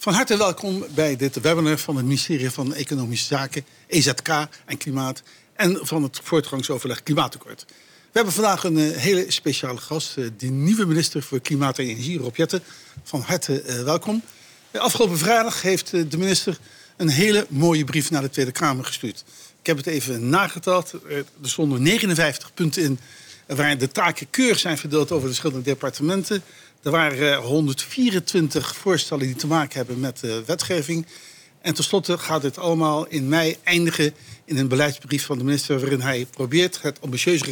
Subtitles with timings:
[0.00, 4.28] Van harte welkom bij dit webinar van het ministerie van Economische Zaken, EZK
[4.64, 5.22] en Klimaat
[5.56, 7.64] en van het voortgangsoverleg Klimaatakkoord.
[7.68, 7.74] We
[8.12, 12.18] hebben vandaag een uh, hele speciale gast, uh, de nieuwe minister voor Klimaat en Energie,
[12.18, 12.62] Rob Jetten.
[13.02, 14.22] Van harte uh, welkom.
[14.72, 16.58] afgelopen vrijdag heeft de minister
[16.96, 19.24] een hele mooie brief naar de Tweede Kamer gestuurd.
[19.60, 20.92] Ik heb het even nageteld.
[20.92, 22.98] Er stonden 59 punten in
[23.56, 26.42] waarin de taken keurig zijn verdeeld over de verschillende departementen.
[26.82, 31.06] Er waren 124 voorstellen die te maken hebben met de wetgeving.
[31.60, 35.80] En tenslotte gaat dit allemaal in mei eindigen in een beleidsbrief van de minister...
[35.80, 37.44] waarin hij probeert het ambitieuze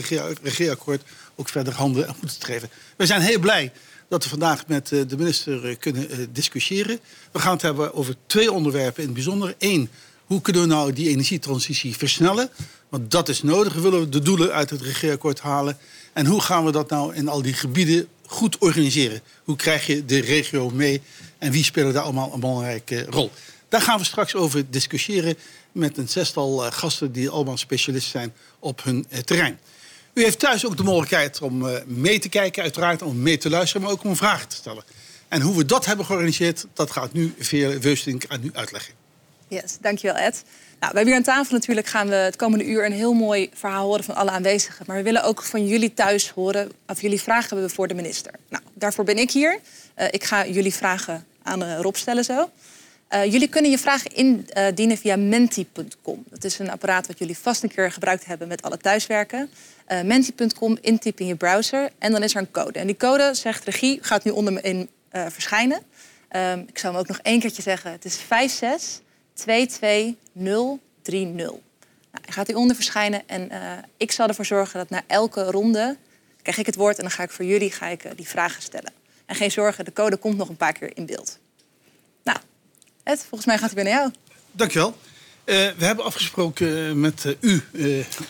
[0.42, 1.02] regeerakkoord
[1.34, 2.70] ook verder handen en voeten te geven.
[2.96, 3.72] We zijn heel blij
[4.08, 7.00] dat we vandaag met de minister kunnen discussiëren.
[7.32, 9.54] We gaan het hebben over twee onderwerpen in het bijzonder.
[9.58, 9.90] Eén,
[10.24, 12.50] hoe kunnen we nou die energietransitie versnellen?
[12.88, 13.74] Want dat is nodig.
[13.74, 15.78] Willen we de doelen uit het regeerakkoord halen?
[16.12, 19.20] En hoe gaan we dat nou in al die gebieden goed organiseren?
[19.44, 21.02] Hoe krijg je de regio mee?
[21.38, 23.30] En wie spelen daar allemaal een belangrijke rol?
[23.68, 25.36] Daar gaan we straks over discussiëren
[25.72, 29.58] met een zestal gasten die allemaal specialist zijn op hun terrein.
[30.14, 33.82] U heeft thuis ook de mogelijkheid om mee te kijken, uiteraard om mee te luisteren,
[33.82, 34.84] maar ook om vragen te stellen.
[35.28, 39.05] En hoe we dat hebben georganiseerd, dat gaat nu Veer Weustink aan u uitleggen.
[39.48, 40.44] Yes, dankjewel Ed.
[40.80, 43.50] Nou, we hebben hier aan tafel natuurlijk gaan we het komende uur een heel mooi
[43.54, 44.84] verhaal horen van alle aanwezigen.
[44.88, 48.32] Maar we willen ook van jullie thuis horen of jullie vragen hebben voor de minister.
[48.48, 49.58] Nou, daarvoor ben ik hier.
[49.98, 52.50] Uh, ik ga jullie vragen aan uh, Rob stellen zo.
[53.10, 56.24] Uh, jullie kunnen je vragen indienen via menti.com.
[56.28, 59.50] Dat is een apparaat wat jullie vast een keer gebruikt hebben met alle thuiswerken.
[60.04, 62.78] menti.com, intypen in je browser en dan is er een code.
[62.78, 65.78] En die code, zegt regie, gaat nu onder me in verschijnen.
[66.30, 67.92] Um, ik zal hem ook nog één keertje zeggen.
[67.92, 69.04] Het is 56
[69.36, 70.80] 22030.
[71.02, 75.96] Nou, hij gaat hieronder verschijnen en uh, ik zal ervoor zorgen dat na elke ronde
[76.42, 78.62] krijg ik het woord en dan ga ik voor jullie ga ik, uh, die vragen
[78.62, 78.92] stellen.
[79.26, 81.38] En geen zorgen, de code komt nog een paar keer in beeld.
[82.22, 82.38] Nou,
[83.02, 84.12] Ed, volgens mij gaat hij weer naar jou.
[84.52, 84.96] Dankjewel.
[85.44, 87.62] Uh, we hebben afgesproken met u,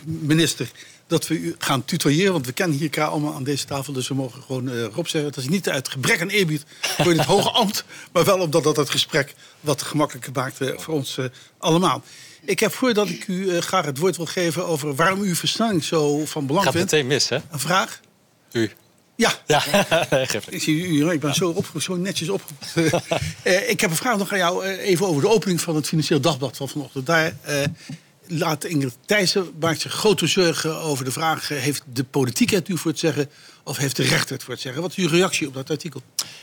[0.04, 0.70] minister,
[1.06, 2.32] dat we u gaan tutoyeren.
[2.32, 3.92] Want we kennen hier elkaar allemaal aan deze tafel.
[3.92, 5.30] Dus we mogen gewoon uh, Rob zeggen.
[5.30, 7.84] Het is niet uit gebrek aan eerbied voor dit hoge ambt.
[8.12, 11.26] Maar wel omdat dat het gesprek wat gemakkelijker maakt uh, voor ons uh,
[11.58, 12.02] allemaal.
[12.44, 16.24] Ik heb voordat ik u graag het woord wil geven over waarom u versnelling zo
[16.24, 16.78] van belang vindt.
[16.78, 17.38] Gaat meteen mis, hè?
[17.50, 18.00] Een vraag?
[18.52, 18.70] U.
[19.16, 19.32] Ja.
[19.46, 19.62] ja.
[20.48, 22.42] ik zie u, ik ben zo, op, zo netjes op.
[23.66, 26.56] ik heb een vraag nog aan jou even over de opening van het Financieel Dagblad
[26.56, 27.06] van vanochtend.
[27.06, 27.36] Daar
[28.28, 31.48] laat Ingrid Thijssen maakt zich grote zorgen over de vraag...
[31.48, 33.30] heeft de politiek het u voor het zeggen
[33.64, 34.82] of heeft de rechter het voor het zeggen?
[34.82, 36.02] Wat is uw reactie op dat artikel?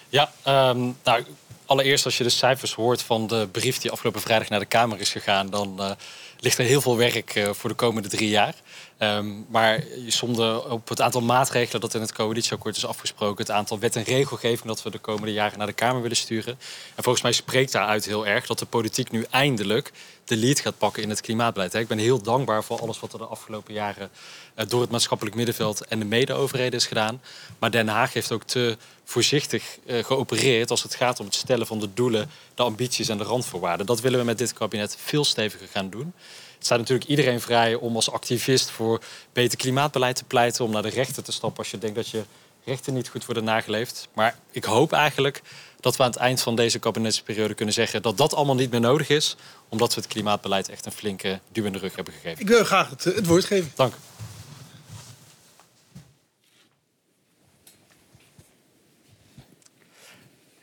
[0.10, 1.24] Ja, um, nou,
[1.66, 3.78] allereerst als je de cijfers hoort van de brief...
[3.78, 5.50] die afgelopen vrijdag naar de Kamer is gegaan...
[5.50, 5.92] dan uh,
[6.40, 8.56] ligt er heel veel werk uh, voor de komende drie jaar.
[9.00, 13.46] Um, maar je somde op het aantal maatregelen dat in het coalitieakkoord is afgesproken...
[13.46, 16.60] het aantal wet en regelgeving dat we de komende jaren naar de Kamer willen sturen.
[16.96, 19.92] En volgens mij spreekt daaruit heel erg dat de politiek nu eindelijk
[20.26, 21.74] de lead gaat pakken in het klimaatbeleid.
[21.74, 24.10] Ik ben heel dankbaar voor alles wat er de afgelopen jaren
[24.56, 27.22] uh, door het maatschappelijk middenveld en de mede-overheden is gedaan.
[27.60, 31.68] Maar Den Haag heeft ook te voorzichtig uh, geopereerd als het gaat om het stellen
[31.68, 33.86] van de doelen, de ambities en de randvoorwaarden.
[33.86, 36.14] Dat willen we met dit kabinet veel steviger gaan doen.
[36.64, 39.02] Het staat natuurlijk iedereen vrij om als activist voor
[39.34, 42.24] beter klimaatbeleid te pleiten, om naar de rechter te stappen als je denkt dat je
[42.64, 44.08] rechten niet goed worden nageleefd.
[44.14, 45.42] Maar ik hoop eigenlijk
[45.80, 48.80] dat we aan het eind van deze kabinetsperiode kunnen zeggen dat dat allemaal niet meer
[48.80, 49.36] nodig is,
[49.70, 52.42] omdat we het klimaatbeleid echt een flinke duw in de rug hebben gegeven.
[52.42, 53.72] Ik wil graag het, het woord geven.
[53.76, 53.94] Dank.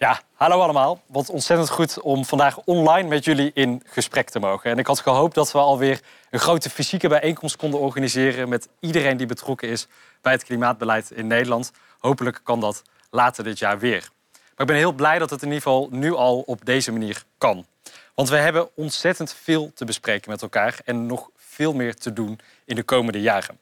[0.00, 1.02] Ja, hallo allemaal.
[1.06, 4.70] Wat ontzettend goed om vandaag online met jullie in gesprek te mogen.
[4.70, 6.00] En ik had gehoopt dat we alweer
[6.30, 9.86] een grote fysieke bijeenkomst konden organiseren met iedereen die betrokken is
[10.20, 11.72] bij het klimaatbeleid in Nederland.
[11.98, 14.10] Hopelijk kan dat later dit jaar weer.
[14.32, 17.22] Maar ik ben heel blij dat het in ieder geval nu al op deze manier
[17.38, 17.66] kan.
[18.14, 22.40] Want we hebben ontzettend veel te bespreken met elkaar en nog veel meer te doen
[22.64, 23.58] in de komende jaren.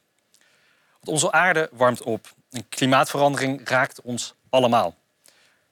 [0.93, 4.94] Want onze aarde warmt op en klimaatverandering raakt ons allemaal.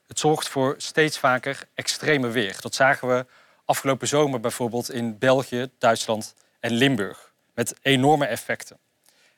[0.07, 2.57] Het zorgt voor steeds vaker extreme weer.
[2.59, 3.25] Dat zagen we
[3.65, 7.31] afgelopen zomer bijvoorbeeld in België, Duitsland en Limburg.
[7.53, 8.77] Met enorme effecten.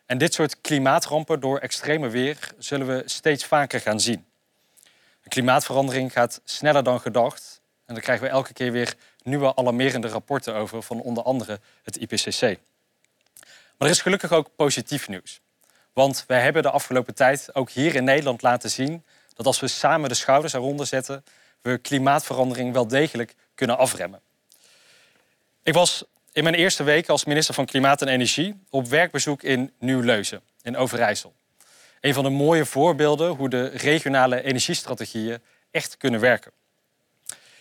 [0.05, 4.25] En dit soort klimaatrampen door extreme weer zullen we steeds vaker gaan zien.
[5.21, 7.61] De klimaatverandering gaat sneller dan gedacht.
[7.85, 8.93] En daar krijgen we elke keer weer
[9.23, 12.41] nieuwe alarmerende rapporten over van onder andere het IPCC.
[13.77, 15.41] Maar er is gelukkig ook positief nieuws.
[15.93, 19.03] Want wij hebben de afgelopen tijd ook hier in Nederland laten zien
[19.39, 21.23] dat als we samen de schouders eronder zetten,
[21.61, 24.21] we klimaatverandering wel degelijk kunnen afremmen.
[25.63, 29.73] Ik was in mijn eerste week als minister van Klimaat en Energie op werkbezoek in
[29.79, 31.33] Nieuw-Leuzen in Overijssel.
[32.01, 35.41] Een van de mooie voorbeelden hoe de regionale energiestrategieën
[35.71, 36.51] echt kunnen werken.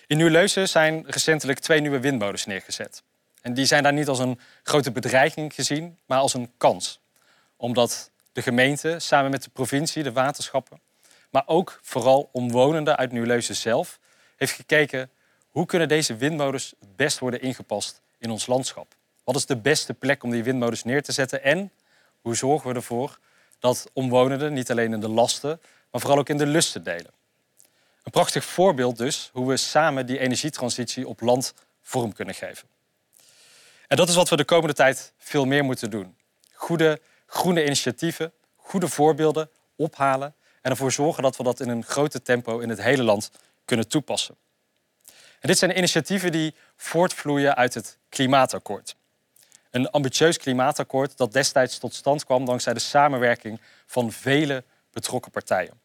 [0.06, 3.02] In Nieuw-Leuzen zijn recentelijk twee nieuwe windmolens neergezet.
[3.42, 7.00] En die zijn daar niet als een grote bedreiging gezien, maar als een kans.
[7.56, 10.80] Omdat de gemeente samen met de provincie, de waterschappen,
[11.30, 13.98] maar ook vooral omwonenden uit Nieuw-Leuzen zelf,
[14.36, 15.10] heeft gekeken
[15.48, 18.94] hoe kunnen deze windmolens het best worden ingepast in ons landschap.
[19.24, 21.72] Wat is de beste plek om die windmolens neer te zetten en
[22.20, 23.18] hoe zorgen we ervoor
[23.58, 25.60] dat omwonenden niet alleen in de lasten,
[25.90, 27.10] maar vooral ook in de lusten delen.
[28.02, 32.68] Een prachtig voorbeeld dus hoe we samen die energietransitie op land vorm kunnen geven.
[33.86, 36.16] En dat is wat we de komende tijd veel meer moeten doen.
[36.52, 42.22] Goede groene initiatieven, goede voorbeelden ophalen en ervoor zorgen dat we dat in een grote
[42.22, 43.30] tempo in het hele land
[43.64, 44.36] kunnen toepassen.
[45.40, 48.96] En dit zijn initiatieven die voortvloeien uit het klimaatakkoord.
[49.70, 55.80] Een ambitieus klimaatakkoord dat destijds tot stand kwam dankzij de samenwerking van vele betrokken partijen.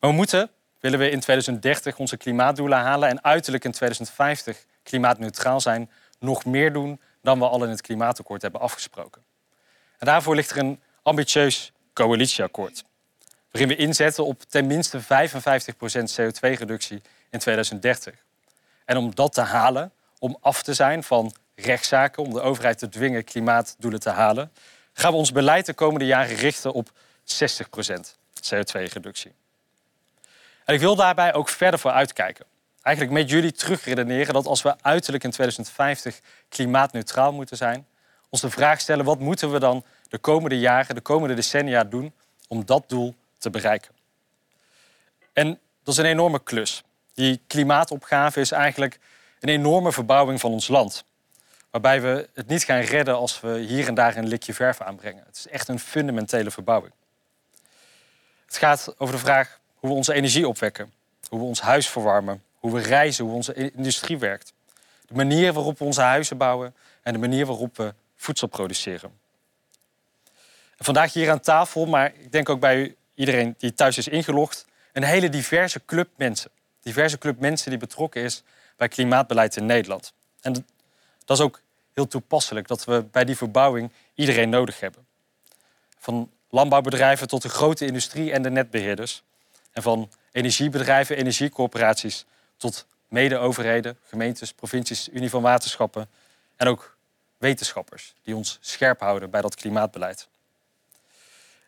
[0.00, 5.60] Maar we moeten, willen we in 2030 onze klimaatdoelen halen en uiterlijk in 2050 klimaatneutraal
[5.60, 9.22] zijn, nog meer doen dan we al in het klimaatakkoord hebben afgesproken.
[9.98, 12.84] En daarvoor ligt er een ambitieus coalitieakkoord,
[13.50, 15.04] waarin we inzetten op ten minste 55%
[16.20, 18.14] CO2-reductie in 2030.
[18.84, 22.88] En om dat te halen, om af te zijn van rechtszaken, om de overheid te
[22.88, 24.52] dwingen klimaatdoelen te halen,
[24.92, 26.92] gaan we ons beleid de komende jaren richten op 60%
[28.50, 29.32] CO2-reductie.
[30.64, 32.44] En ik wil daarbij ook verder voor uitkijken.
[32.82, 37.86] Eigenlijk met jullie terugredeneren dat als we uiterlijk in 2050 klimaatneutraal moeten zijn,
[38.28, 42.12] ons de vraag stellen wat moeten we dan de komende jaren, de komende decennia doen
[42.48, 43.90] om dat doel te bereiken.
[45.32, 46.82] En dat is een enorme klus.
[47.14, 48.98] Die klimaatopgave is eigenlijk
[49.40, 51.04] een enorme verbouwing van ons land.
[51.70, 55.22] Waarbij we het niet gaan redden als we hier en daar een likje verf aanbrengen.
[55.26, 56.92] Het is echt een fundamentele verbouwing.
[58.46, 60.92] Het gaat over de vraag hoe we onze energie opwekken,
[61.28, 64.52] hoe we ons huis verwarmen, hoe we reizen, hoe onze industrie werkt.
[65.06, 69.18] De manier waarop we onze huizen bouwen en de manier waarop we voedsel produceren.
[70.76, 74.64] En vandaag hier aan tafel, maar ik denk ook bij iedereen die thuis is ingelogd,
[74.92, 76.50] een hele diverse club mensen.
[76.82, 78.42] Diverse club mensen die betrokken is
[78.76, 80.12] bij klimaatbeleid in Nederland.
[80.40, 80.66] En
[81.24, 81.60] dat is ook
[81.94, 85.06] heel toepasselijk dat we bij die verbouwing iedereen nodig hebben.
[85.98, 89.22] Van landbouwbedrijven tot de grote industrie en de netbeheerders.
[89.72, 92.24] En van energiebedrijven, energiecorporaties
[92.56, 96.08] tot mede-overheden, gemeentes, provincies, Unie van Waterschappen
[96.56, 96.96] en ook
[97.38, 100.28] wetenschappers die ons scherp houden bij dat klimaatbeleid.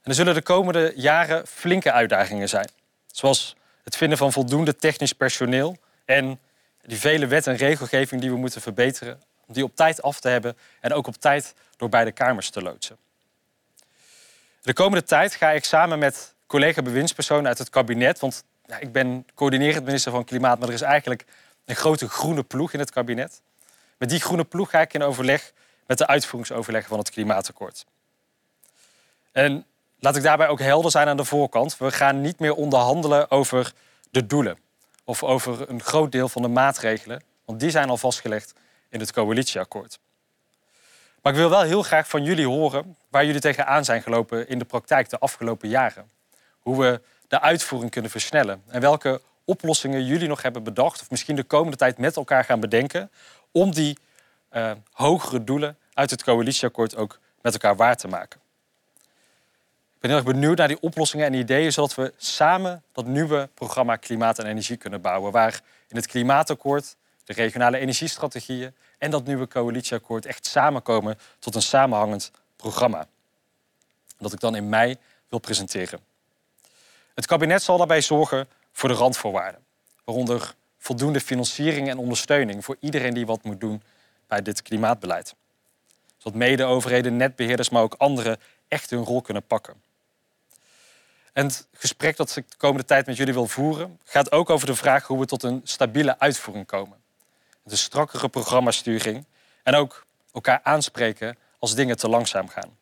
[0.02, 2.68] En er zullen de komende jaren flinke uitdagingen zijn,
[3.06, 6.40] zoals het vinden van voldoende technisch personeel en
[6.82, 10.28] die vele wet en regelgeving die we moeten verbeteren, om die op tijd af te
[10.28, 12.96] hebben en ook op tijd door beide kamers te loodsen.
[14.62, 18.44] De komende tijd ga ik samen met collega-bewindspersonen uit het kabinet, want
[18.78, 21.24] ik ben coördinerend minister van Klimaat, maar er is eigenlijk
[21.64, 23.40] een grote groene ploeg in het kabinet.
[23.98, 25.52] Met die groene ploeg ga ik in overleg
[25.86, 27.86] met de uitvoeringsoverleggen van het klimaatakkoord.
[29.32, 29.66] En
[30.02, 31.78] laat ik daarbij ook helder zijn aan de voorkant.
[31.78, 33.72] We gaan niet meer onderhandelen over
[34.10, 34.58] de doelen
[35.04, 38.54] of over een groot deel van de maatregelen, want die zijn al vastgelegd
[38.88, 39.98] in het coalitieakkoord.
[41.22, 44.58] Maar ik wil wel heel graag van jullie horen waar jullie tegenaan zijn gelopen in
[44.58, 46.10] de praktijk de afgelopen jaren.
[46.58, 51.36] Hoe we de uitvoering kunnen versnellen en welke oplossingen jullie nog hebben bedacht of misschien
[51.36, 53.10] de komende tijd met elkaar gaan bedenken
[53.50, 53.98] om die
[54.52, 58.41] uh, hogere doelen uit het coalitieakkoord ook met elkaar waar te maken.
[60.02, 63.96] Ben heel erg benieuwd naar die oplossingen en ideeën, zodat we samen dat nieuwe programma
[63.96, 69.48] Klimaat en Energie kunnen bouwen, waar in het klimaatakkoord, de regionale energiestrategieën en dat nieuwe
[69.48, 73.06] coalitieakkoord echt samenkomen tot een samenhangend programma.
[74.18, 74.96] Dat ik dan in mei
[75.28, 76.00] wil presenteren.
[77.14, 79.60] Het kabinet zal daarbij zorgen voor de randvoorwaarden,
[80.04, 83.82] waaronder voldoende financiering en ondersteuning voor iedereen die wat moet doen
[84.26, 85.34] bij dit klimaatbeleid.
[86.16, 89.90] Zodat mede-overheden, netbeheerders, maar ook anderen echt hun rol kunnen pakken.
[91.32, 94.66] En het gesprek dat ik de komende tijd met jullie wil voeren, gaat ook over
[94.66, 96.98] de vraag hoe we tot een stabiele uitvoering komen.
[97.62, 99.24] De strakkere programmasturing
[99.62, 102.76] en ook elkaar aanspreken als dingen te langzaam gaan.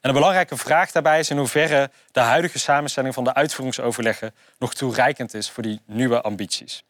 [0.00, 4.74] En een belangrijke vraag daarbij is in hoeverre de huidige samenstelling van de uitvoeringsoverleggen nog
[4.74, 6.84] toereikend is voor die nieuwe ambities.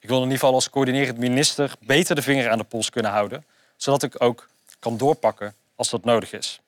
[0.00, 3.10] Ik wil in ieder geval als coördinerend minister beter de vinger aan de pols kunnen
[3.10, 3.44] houden,
[3.76, 6.60] zodat ik ook kan doorpakken als dat nodig is.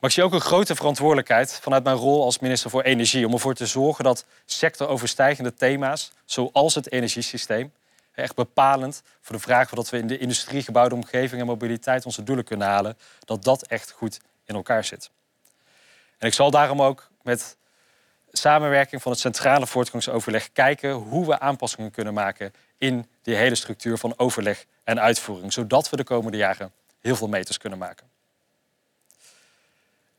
[0.00, 3.32] Maar ik zie ook een grote verantwoordelijkheid vanuit mijn rol als minister voor Energie om
[3.32, 7.72] ervoor te zorgen dat sectoroverstijgende thema's, zoals het energiesysteem,
[8.14, 12.44] echt bepalend voor de vraag dat we in de industriegebouwde omgeving en mobiliteit onze doelen
[12.44, 15.10] kunnen halen, dat dat echt goed in elkaar zit.
[16.18, 17.56] En ik zal daarom ook met
[18.32, 23.98] samenwerking van het centrale voortgangsoverleg kijken hoe we aanpassingen kunnen maken in die hele structuur
[23.98, 28.09] van overleg en uitvoering, zodat we de komende jaren heel veel meters kunnen maken.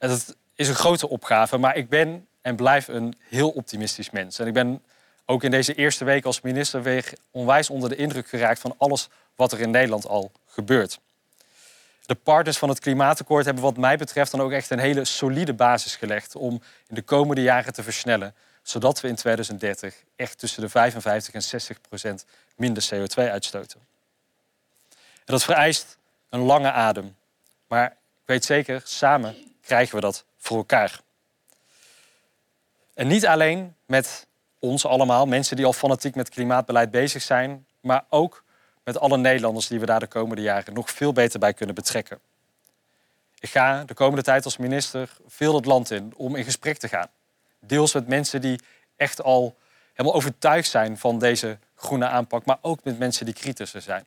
[0.10, 4.40] Dat is een grote opgave, maar ik ben en blijf een heel optimistisch mens.
[4.40, 4.84] En ik ben
[5.26, 9.10] ook in deze eerste week als minister weer onwijs onder de indruk geraakt van alles
[9.36, 11.00] wat er in Nederland al gebeurt.
[12.06, 15.54] De partners van het klimaatakkoord hebben wat mij betreft dan ook echt een hele solide
[15.54, 20.62] basis gelegd om in de komende jaren te versnellen, zodat we in 2030 echt tussen
[20.62, 23.80] de 55 en 60 procent minder CO2 uitstoten.
[24.90, 25.98] En dat vereist
[26.30, 27.16] een lange adem,
[27.68, 31.02] maar ik weet zeker, samen krijgen we dat voor elkaar.
[32.94, 34.28] En niet alleen met
[34.60, 38.44] ons allemaal, mensen die al fanatiek met klimaatbeleid bezig zijn, maar ook
[38.84, 42.20] met alle Nederlanders die we daar de komende jaren nog veel beter bij kunnen betrekken.
[43.40, 46.88] Ik ga de komende tijd als minister veel het land in om in gesprek te
[46.88, 47.08] gaan.
[47.60, 48.60] Deels met mensen die
[48.96, 49.56] echt al
[49.94, 54.06] helemaal overtuigd zijn van deze groene aanpak, maar ook met mensen die kritischer zijn.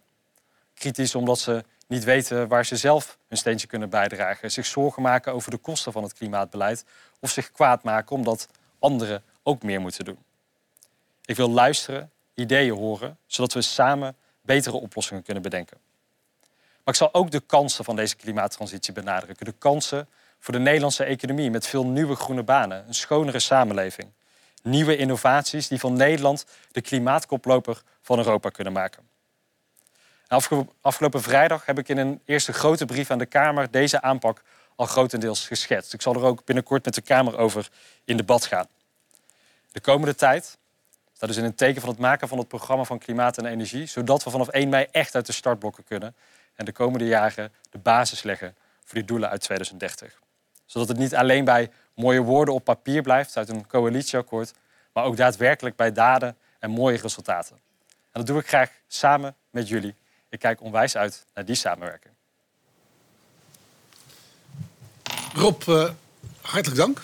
[0.74, 5.32] Kritisch omdat ze niet weten waar ze zelf hun steentje kunnen bijdragen, zich zorgen maken
[5.32, 6.84] over de kosten van het klimaatbeleid
[7.20, 8.48] of zich kwaad maken omdat
[8.78, 10.18] anderen ook meer moeten doen.
[11.24, 15.78] Ik wil luisteren, ideeën horen, zodat we samen betere oplossingen kunnen bedenken.
[16.84, 19.46] Maar ik zal ook de kansen van deze klimaattransitie benadrukken.
[19.46, 24.08] De kansen voor de Nederlandse economie met veel nieuwe groene banen, een schonere samenleving,
[24.62, 29.13] nieuwe innovaties die van Nederland de klimaatkoploper van Europa kunnen maken.
[30.80, 34.42] Afgelopen vrijdag heb ik in een eerste grote brief aan de Kamer deze aanpak
[34.76, 35.92] al grotendeels geschetst.
[35.92, 37.68] Ik zal er ook binnenkort met de Kamer over
[38.04, 38.66] in debat gaan.
[39.72, 40.58] De komende tijd
[41.12, 43.86] staat dus in een teken van het maken van het programma van klimaat en energie,
[43.86, 46.14] zodat we vanaf 1 mei echt uit de startblokken kunnen
[46.54, 50.20] en de komende jaren de basis leggen voor die doelen uit 2030.
[50.66, 54.52] Zodat het niet alleen bij mooie woorden op papier blijft uit een coalitieakkoord,
[54.92, 57.56] maar ook daadwerkelijk bij daden en mooie resultaten.
[57.88, 59.94] En dat doe ik graag samen met jullie.
[60.34, 62.14] Ik kijk onwijs uit naar die samenwerking.
[65.34, 65.90] Rob, uh,
[66.40, 67.02] hartelijk dank.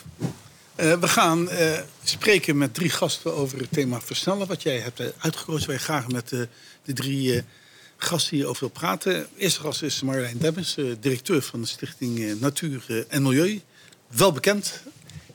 [0.76, 5.02] Uh, we gaan uh, spreken met drie gasten over het thema versnellen, wat jij hebt
[5.18, 5.68] uitgekozen.
[5.68, 6.48] Wij graag met de
[6.84, 7.44] drie
[7.96, 9.28] gasten hierover wil praten.
[9.36, 13.60] Eerste gast is Marjolein Demmens, directeur van de Stichting Natuur en Milieu.
[14.08, 14.82] Wel bekend.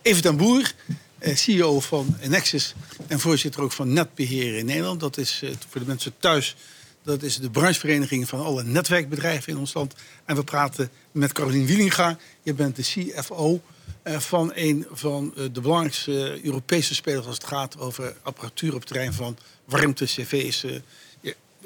[0.01, 0.71] Even den Boer,
[1.19, 2.73] CEO van Nexus
[3.07, 4.99] en voorzitter ook van Netbeheer in Nederland.
[4.99, 6.55] Dat is voor de mensen thuis
[7.05, 9.93] dat is de branchevereniging van alle netwerkbedrijven in ons land.
[10.25, 12.17] En we praten met Caroline Wielinga.
[12.43, 13.61] Je bent de CFO
[14.03, 18.79] eh, van een van eh, de belangrijkste Europese spelers als het gaat over apparatuur op
[18.79, 20.71] het terrein van warmte, cv's, eh,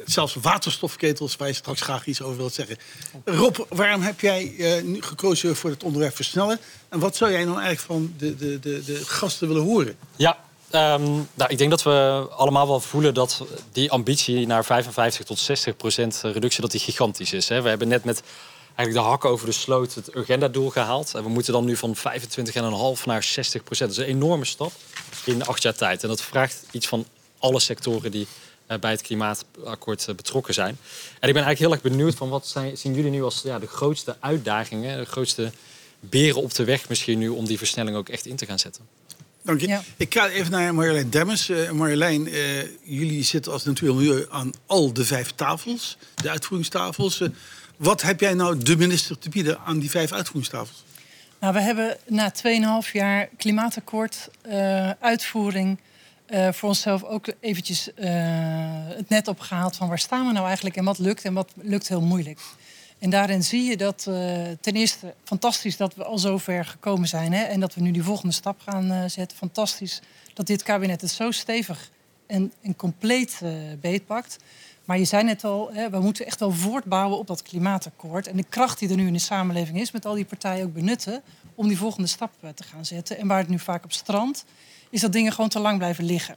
[0.05, 2.77] zelfs waterstofketels, waar je straks graag iets over wilt zeggen.
[3.25, 4.53] Rob, waarom heb jij
[5.00, 6.60] gekozen voor het onderwerp versnellen?
[6.89, 9.96] En wat zou jij dan eigenlijk van de, de, de, de gasten willen horen?
[10.15, 10.38] Ja,
[10.72, 15.40] Um, nou, ik denk dat we allemaal wel voelen dat die ambitie naar 55 tot
[15.40, 17.50] 60 procent reductie dat die gigantisch is.
[17.50, 17.62] Hè.
[17.62, 18.24] We hebben net met
[18.76, 21.14] eigenlijk de hakken over de sloot het agendadoel gehaald.
[21.16, 22.02] En we moeten dan nu van 25,5
[23.06, 23.90] naar 60 procent.
[23.90, 24.72] Dat is een enorme stap
[25.26, 26.04] in acht jaar tijd.
[26.04, 27.06] En dat vraagt iets van
[27.40, 28.28] alle sectoren die
[28.68, 30.78] uh, bij het klimaatakkoord uh, betrokken zijn.
[31.20, 33.60] En ik ben eigenlijk heel erg benieuwd van wat zijn, zien jullie nu als ja,
[33.60, 35.52] de grootste uitdagingen, de grootste
[36.00, 38.99] beren op de weg misschien nu om die versnelling ook echt in te gaan zetten.
[39.58, 39.79] Dank je.
[39.98, 41.50] Ik ga even naar Marjolein Demmers.
[41.50, 47.20] Uh, Marjolein, uh, jullie zitten als Natuur Milieu aan al de vijf tafels, de uitvoeringstafels.
[47.20, 47.29] Uh,
[47.77, 50.84] wat heb jij nou de minister te bieden aan die vijf uitvoeringstafels?
[51.39, 52.34] Nou, we hebben na
[52.86, 54.29] 2,5 jaar klimaatakkoord,
[55.00, 55.79] uitvoering,
[56.51, 57.89] voor onszelf ook eventjes
[58.96, 61.88] het net opgehaald van waar staan we nou eigenlijk en wat lukt en wat lukt
[61.88, 62.39] heel moeilijk.
[63.00, 64.15] En daarin zie je dat uh,
[64.62, 67.34] ten eerste fantastisch dat we al zover gekomen zijn.
[67.34, 69.38] Hè, en dat we nu die volgende stap gaan uh, zetten.
[69.38, 70.01] Fantastisch
[70.34, 71.91] dat dit kabinet het zo stevig
[72.27, 73.51] en, en compleet uh,
[73.82, 74.38] beetpakt.
[74.86, 78.27] Maar je zei net al, hè, we moeten echt wel voortbouwen op dat klimaatakkoord.
[78.27, 80.74] En de kracht die er nu in de samenleving is, met al die partijen ook
[80.74, 81.22] benutten
[81.56, 83.18] om die volgende stap te gaan zetten.
[83.18, 84.46] En waar het nu vaak op strand,
[84.89, 86.36] is dat dingen gewoon te lang blijven liggen.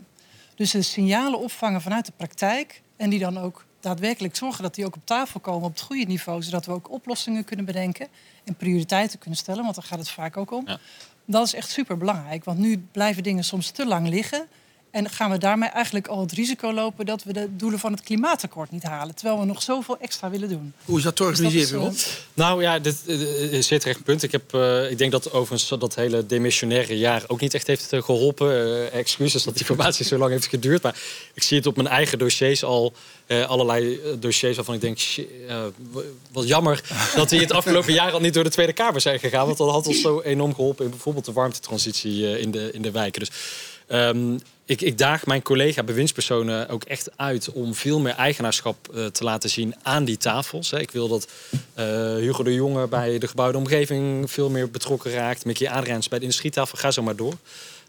[0.55, 4.85] Dus de signalen opvangen vanuit de praktijk en die dan ook daadwerkelijk zorgen dat die
[4.87, 8.09] ook op tafel komen op het goede niveau, zodat we ook oplossingen kunnen bedenken
[8.45, 10.67] en prioriteiten kunnen stellen, want daar gaat het vaak ook om.
[10.67, 10.79] Ja.
[11.25, 14.49] Dat is echt super belangrijk, want nu blijven dingen soms te lang liggen
[14.93, 18.01] En gaan we daarmee eigenlijk al het risico lopen dat we de doelen van het
[18.03, 19.15] klimaatakkoord niet halen?
[19.15, 20.73] Terwijl we nog zoveel extra willen doen.
[20.85, 21.95] Hoe is dat te Dus organiseren, is, Rob?
[21.95, 24.23] eh, Nou ja, dit eh, is zeer terecht punt.
[24.23, 27.93] Ik, heb, eh, ik denk dat overigens dat hele demissionaire jaar ook niet echt heeft
[27.93, 28.51] eh, geholpen.
[28.53, 30.83] Eh, excuses dat die formatie zo lang heeft geduurd.
[30.83, 30.97] Maar
[31.35, 32.93] ik zie het op mijn eigen dossiers al.
[33.27, 34.99] eh, allerlei eh, dossiers waarvan ik denk,
[35.49, 35.63] eh,
[36.33, 36.83] wat jammer
[37.17, 39.47] dat die het afgelopen jaar al niet door de Tweede Kamer zijn gegaan.
[39.47, 42.83] Want dat had ons zo enorm geholpen in bijvoorbeeld de warmtetransitie eh, in, de, in
[42.83, 43.21] de wijken.
[43.21, 43.31] Dus
[43.87, 49.07] ehm, ik, ik daag mijn collega bewindspersonen ook echt uit om veel meer eigenaarschap eh,
[49.07, 50.71] te laten zien aan die tafels.
[50.71, 50.81] Hè.
[50.81, 51.29] Ik wil dat
[51.75, 55.45] eh, Hugo de Jonge bij de gebouwde omgeving veel meer betrokken raakt.
[55.45, 57.35] Mickey Adriaans bij de industrietafel, ga zo maar door.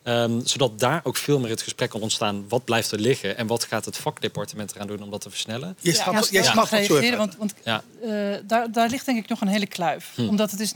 [0.03, 2.45] Ehm, zodat daar ook veel meer het gesprek kan ontstaan.
[2.49, 5.77] Wat blijft er liggen en wat gaat het vakdepartement eraan doen om dat te versnellen?
[5.79, 7.17] Je Ja, snapt, mag reageren, even.
[7.17, 7.83] want, want Ja.
[8.03, 8.09] eh,
[8.47, 10.09] daar, daar ligt denk ik nog een hele kluif.
[10.15, 10.27] Hm.
[10.27, 10.73] Omdat het is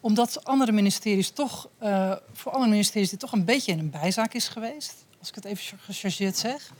[0.00, 4.34] omdat andere ministeries toch, eh, voor andere ministeries dit toch een beetje in een bijzaak
[4.34, 6.72] is geweest, als ik het even gechargeerd zeg,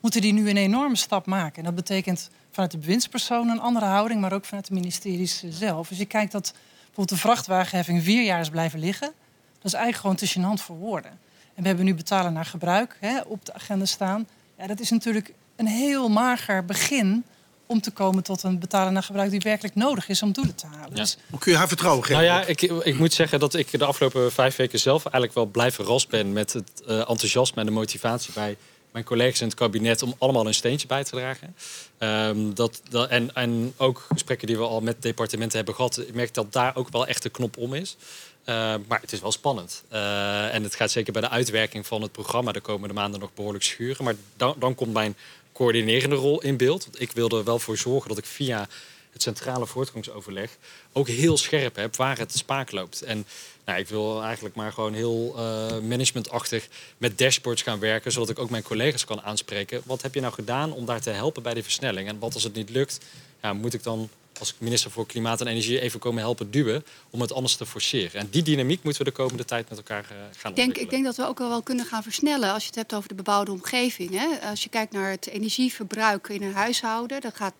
[0.00, 1.58] moeten die nu een enorme stap maken.
[1.58, 5.88] En dat betekent vanuit de bewindspersoon een andere houding, maar ook vanuit de ministeries zelf.
[5.88, 9.12] Dus je kijkt dat bijvoorbeeld de vrachtwagenheffing vier jaar is blijven liggen.
[9.54, 11.10] Dat is eigenlijk gewoon te gênant voor woorden.
[11.54, 14.28] En we hebben nu betalen naar gebruik hè, op de agenda staan.
[14.58, 17.24] Ja, dat is natuurlijk een heel mager begin
[17.66, 20.66] om te komen tot een betalen naar gebruik die werkelijk nodig is om doelen te
[20.66, 20.88] halen.
[20.90, 20.94] Ja.
[20.94, 22.22] Dus Hoe kun je haar vertrouwen geven?
[22.22, 25.46] Nou ja, ik, ik moet zeggen dat ik de afgelopen vijf weken zelf eigenlijk wel
[25.46, 28.56] blij verrast ben met het eh, enthousiasme en de motivatie bij
[28.94, 31.56] mijn collega's in het kabinet om allemaal een steentje bij te dragen.
[31.98, 36.14] Ehm, dat, dat, en, en ook gesprekken die we al met departementen hebben gehad, ik
[36.14, 37.96] merk dat daar ook wel echt de knop om is.
[38.44, 39.84] Eh, maar het is wel spannend.
[39.88, 43.34] Eh, en het gaat zeker bij de uitwerking van het programma de komende maanden nog
[43.34, 44.04] behoorlijk schuren.
[44.04, 45.16] Maar dan, dan komt mijn
[45.54, 46.84] coördinerende rol in beeld.
[46.84, 48.68] Want ik wil er wel voor zorgen dat ik via
[49.12, 50.56] het centrale voortgangsoverleg
[50.92, 53.02] ook heel scherp heb waar het spaak loopt.
[53.02, 53.26] En
[53.64, 56.68] nou, ik wil eigenlijk maar gewoon heel eh, managementachtig
[56.98, 59.82] met dashboards gaan werken, zodat ik ook mijn collega's kan aanspreken.
[59.84, 62.08] Wat heb je nou gedaan om daar te helpen bij die versnelling?
[62.08, 63.00] En wat als het niet lukt,
[63.42, 67.20] ja, moet ik dan als minister voor Klimaat en Energie even komen helpen duwen om
[67.20, 68.20] het anders te forceren?
[68.20, 70.90] En die dynamiek moeten we de komende tijd met elkaar eh, gaan Ik denk, ik
[70.90, 73.52] denk dat we ook wel kunnen gaan versnellen als je het hebt over de bebouwde
[73.52, 74.10] omgeving.
[74.10, 74.48] Hè.
[74.50, 77.54] Als je kijkt naar het energieverbruik in een huishouden, dan gaat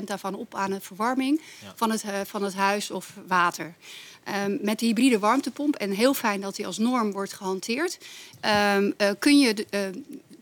[0.00, 1.72] 30% daarvan op aan de verwarming Ja.
[1.76, 3.74] van, het, eh, van het huis of water.
[4.24, 7.98] Ehm, met de hybride warmtepomp, en heel fijn dat die als norm wordt gehanteerd,
[8.40, 9.90] ehm, eh, kun je de,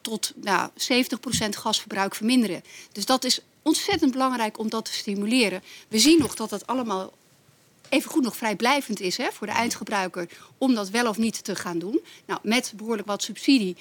[0.00, 2.62] tot nou, 70% gasverbruik verminderen.
[2.92, 5.62] Dus dat is ontzettend belangrijk om dat te stimuleren.
[5.88, 7.12] We zien nog dat dat allemaal
[7.88, 11.56] even goed nog vrijblijvend is hè, voor de eindgebruiker om dat wel of niet te
[11.56, 12.00] gaan doen.
[12.26, 13.76] Nou, met behoorlijk wat subsidie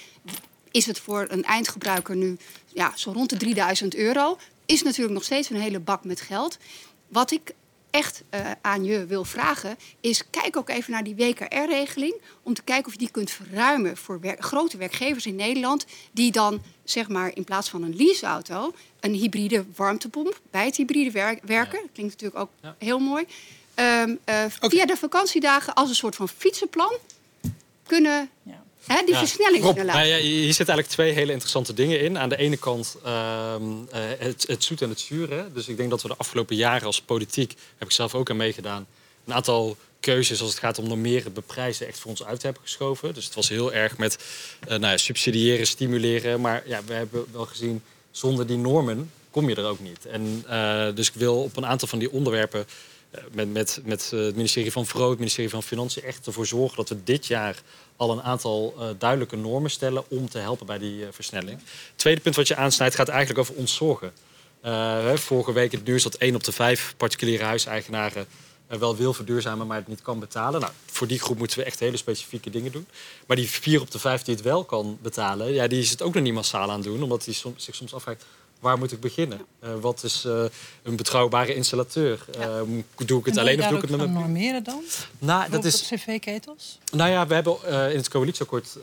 [0.71, 2.37] is het voor een eindgebruiker nu
[2.73, 4.37] ja, zo rond de 3000 euro.
[4.65, 6.57] Is natuurlijk nog steeds een hele bak met geld.
[7.07, 7.53] Wat ik
[7.95, 12.15] echt eh, aan je wil vragen, is kijk ook even naar die WKR-regeling.
[12.43, 15.85] Om te kijken of je die kunt verruimen voor wer- grote werkgevers in Nederland.
[16.11, 21.11] Die dan, zeg maar, in plaats van een leaseauto, een hybride warmtepomp bij het hybride
[21.11, 21.79] wer- werken.
[21.81, 22.75] Dat klinkt natuurlijk ook Ja.
[22.79, 23.25] heel mooi.
[23.73, 24.43] Ehm, eh.
[24.61, 26.93] Via de vakantiedagen als een soort van fietsenplan
[27.83, 28.63] kunnen Ja.
[28.87, 29.19] Hè, die Ja.
[29.19, 29.93] versnelling Rob, laten.
[29.93, 32.17] Nou ja, hier zitten eigenlijk twee hele interessante dingen in.
[32.17, 35.35] Aan de ene kant ehm, eh, het, het zoet en het zure.
[35.35, 35.53] hè.
[35.53, 38.37] Dus ik denk dat we de afgelopen jaren als politiek, heb ik zelf ook aan
[38.37, 38.85] meegedaan,
[39.25, 43.13] een aantal keuzes als het gaat om normeren, beprijzen, echt voor ons uit hebben geschoven.
[43.13, 44.17] Dus het was heel erg met
[44.59, 46.41] eh, nou ja, subsidiëren, stimuleren.
[46.41, 50.05] Maar ja, we hebben wel gezien, zonder die normen kom je er ook niet.
[50.05, 52.65] En eh, dus ik wil op een aantal van die onderwerpen
[53.31, 56.89] met, met, met het ministerie van Vrouw, het ministerie van Financiën echt ervoor zorgen dat
[56.89, 57.61] we dit jaar
[57.97, 61.59] al een aantal eh, duidelijke normen stellen om te helpen bij die eh, versnelling.
[61.59, 64.11] Het tweede punt wat je aansnijdt gaat eigenlijk over ontzorgen.
[64.61, 64.71] Eh,
[65.03, 68.25] hè, vorige week het nieuws dat 1 op de 5 particuliere huiseigenaren
[68.67, 70.61] wel wil verduurzamen, maar het niet kan betalen.
[70.61, 72.87] Nou, voor die groep moeten we echt hele specifieke dingen doen.
[73.27, 76.01] Maar die 4 op de 5 die het wel kan betalen, ja, die is het
[76.01, 78.25] ook nog niet massaal aan doen, omdat die zich soms afvraagt.
[78.65, 79.41] Waar moet ik beginnen?
[79.59, 80.43] Eh, wat is eh,
[80.83, 82.25] een betrouwbare installateur?
[82.39, 82.61] Eh,
[83.05, 84.83] doe ik het alleen of doe ik het met mijn normeren dan?
[85.19, 86.79] Nou, dat is, op cv-ketels?
[86.91, 88.77] nou ja, we hebben in het coalitieakkoord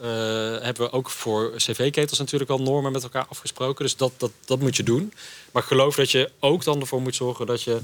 [0.62, 3.84] hebben we ook voor cv-ketels natuurlijk al normen met elkaar afgesproken.
[3.84, 5.12] Dus dat, dat, dat moet je doen.
[5.52, 7.80] Maar ik geloof dat je ook dan ervoor moet zorgen dat je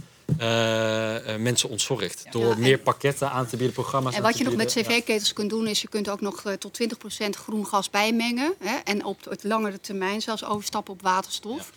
[1.38, 2.25] mensen ontzorgt.
[2.31, 5.51] Door Ja, meer pakketten aan te bieden, programma's En wat je nog met cv-ketels kunt
[5.51, 8.55] doen, is je kunt ook nog eh, tot 20% groen gas bijmengen.
[8.59, 11.71] Hè, en op het langere termijn zelfs overstappen op waterstof.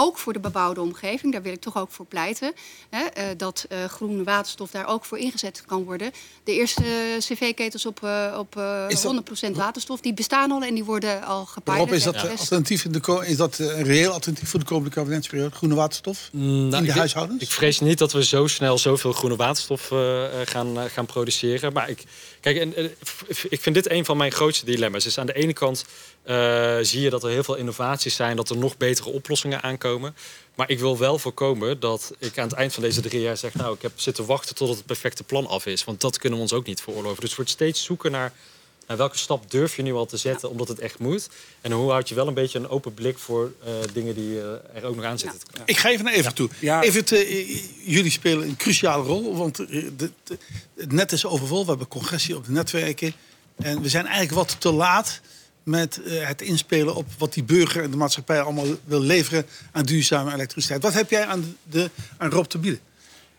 [0.00, 2.52] Ook voor de bebouwde omgeving, daar wil ik toch ook voor pleiten.
[2.90, 6.12] Hè, eh, dat eh, groene waterstof daar ook voor ingezet kan worden.
[6.44, 10.62] De eerste eh, cv-ketels op, eh, op eh, Is dat- 100% waterstof, die bestaan al
[10.62, 11.78] en die worden al gepilot.
[11.78, 15.54] Rob, is dat, alternatief in de, is dat een reëel alternatief voor de komende kabinetsperiode?
[15.54, 16.28] Groene waterstof?
[16.32, 17.42] Mm, nou, in de ik- huishoudens?
[17.42, 21.06] Ik vrees niet niet dat we zo snel zoveel groene waterstof uh, gaan, uh, gaan
[21.06, 21.72] produceren.
[21.72, 22.02] Maar ik,
[22.40, 22.84] kijk, en, uh,
[23.48, 25.04] ik vind dit een van mijn grootste dilemma's.
[25.04, 25.84] Dus aan de ene kant
[26.82, 30.14] zie je dat er heel veel innovaties zijn, dat er nog betere oplossingen aankomen.
[30.54, 33.54] Maar ik wil wel voorkomen dat ik aan het eind van deze drie jaar zeg...
[33.54, 35.84] nou, ik heb zitten wachten tot het perfecte plan af is.
[35.84, 37.20] Want dat kunnen we ons ook niet veroorloven.
[37.20, 38.32] Dus het wordt steeds zoeken naar
[38.88, 41.28] nou, welke stap durf je nu al te zetten omdat het echt moet?
[41.60, 44.52] En hoe houd je wel een beetje een open blik voor uh, dingen die uh,
[44.74, 45.40] er ook nog aan zitten?
[45.56, 45.62] Ja.
[45.64, 46.48] Ik ga even naar even toe.
[46.58, 46.82] Ja.
[46.82, 50.10] Even uh, jullie spelen een cruciale rol, want de, de,
[50.76, 51.62] het net is overvol.
[51.62, 53.12] We hebben congressie op de netwerken.
[53.56, 55.20] En we zijn eigenlijk wat te laat
[55.68, 60.32] met het inspelen op wat die burger en de maatschappij allemaal wil leveren aan duurzame
[60.32, 60.82] elektriciteit.
[60.82, 62.80] Wat heb jij aan, de, aan Rob te bieden?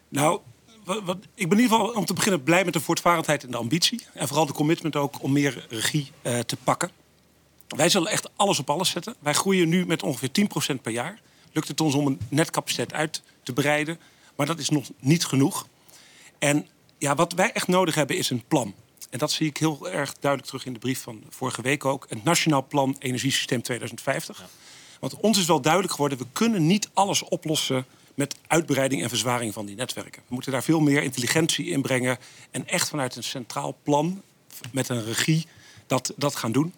[0.10, 0.40] Nou,
[0.84, 3.58] wat, ik ben in ieder geval om te beginnen blij met de voortvarendheid en de
[3.58, 4.02] ambitie.
[4.14, 6.92] En vooral de commitment ook om meer regie uh, te pakken.
[7.68, 9.16] Wij zullen echt alles op alles zetten.
[9.20, 10.30] Wij groeien nu met ongeveer
[10.76, 11.20] 10% per jaar.
[11.52, 14.00] Lukt het ons om een netcapaciteit uit te breiden.
[14.36, 15.68] Maar dat is nog niet genoeg.
[16.40, 18.74] En ja, wat wij echt nodig hebben is een plan.
[19.10, 22.06] En dat zie ik heel erg duidelijk terug in de brief van vorige week ook.
[22.10, 24.40] Het Nationaal Plan Energiesysteem 2050.
[24.40, 24.46] Ja.
[25.00, 29.54] Want ons is wel duidelijk geworden, we kunnen niet alles oplossen met uitbreiding en verzwaring
[29.54, 30.22] van die netwerken.
[30.28, 32.18] We moeten daar veel meer intelligentie in brengen
[32.52, 34.22] en echt vanuit een centraal plan
[34.72, 35.48] met een regie
[35.88, 36.74] dat, dat gaan doen.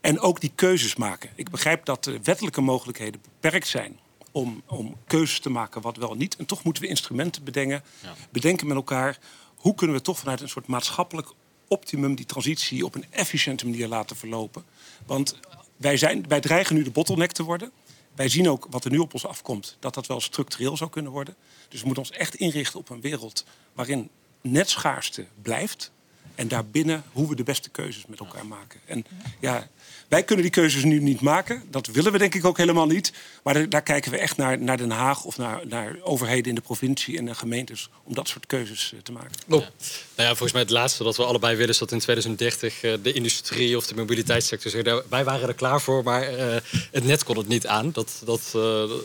[0.00, 1.30] En ook die keuzes maken.
[1.34, 3.98] Ik begrijp dat de wettelijke mogelijkheden beperkt zijn
[4.32, 6.36] om, om keuzes te maken wat wel niet.
[6.36, 8.14] En toch moeten we instrumenten bedenken, ja.
[8.30, 9.18] bedenken met elkaar.
[9.56, 11.28] Hoe kunnen we toch vanuit een soort maatschappelijk
[11.70, 14.64] optimum die transitie op een efficiënte manier laten verlopen?
[15.06, 15.38] Want
[15.76, 17.70] wij, zijn, wij dreigen nu de bottleneck te worden.
[18.14, 21.12] Wij zien ook wat er nu op ons afkomt, dat dat wel structureel zou kunnen
[21.12, 21.36] worden.
[21.68, 25.92] Dus we moeten ons echt inrichten op een wereld waarin netschaarste blijft.
[26.34, 28.80] En daarbinnen hoe we de beste keuzes met elkaar maken.
[28.84, 29.04] En
[29.40, 29.68] ja,
[30.08, 31.62] wij kunnen die keuzes nu niet maken.
[31.70, 33.12] Dat willen we denk ik ook helemaal niet.
[33.42, 36.60] Maar daar kijken we echt naar, naar Den Haag of naar, naar overheden in de
[36.60, 39.30] provincie en de gemeentes om dat soort keuzes eh, te maken.
[39.46, 39.56] Ja.
[39.56, 39.68] Nou
[40.16, 43.12] ja, volgens mij het laatste dat we allebei willen is dat in 2030 uh, de
[43.12, 46.56] industrie of de mobiliteitssector wij waren er klaar voor, maar uh,
[46.90, 47.92] het net kon het niet aan.
[47.92, 48.50] Dat, dat,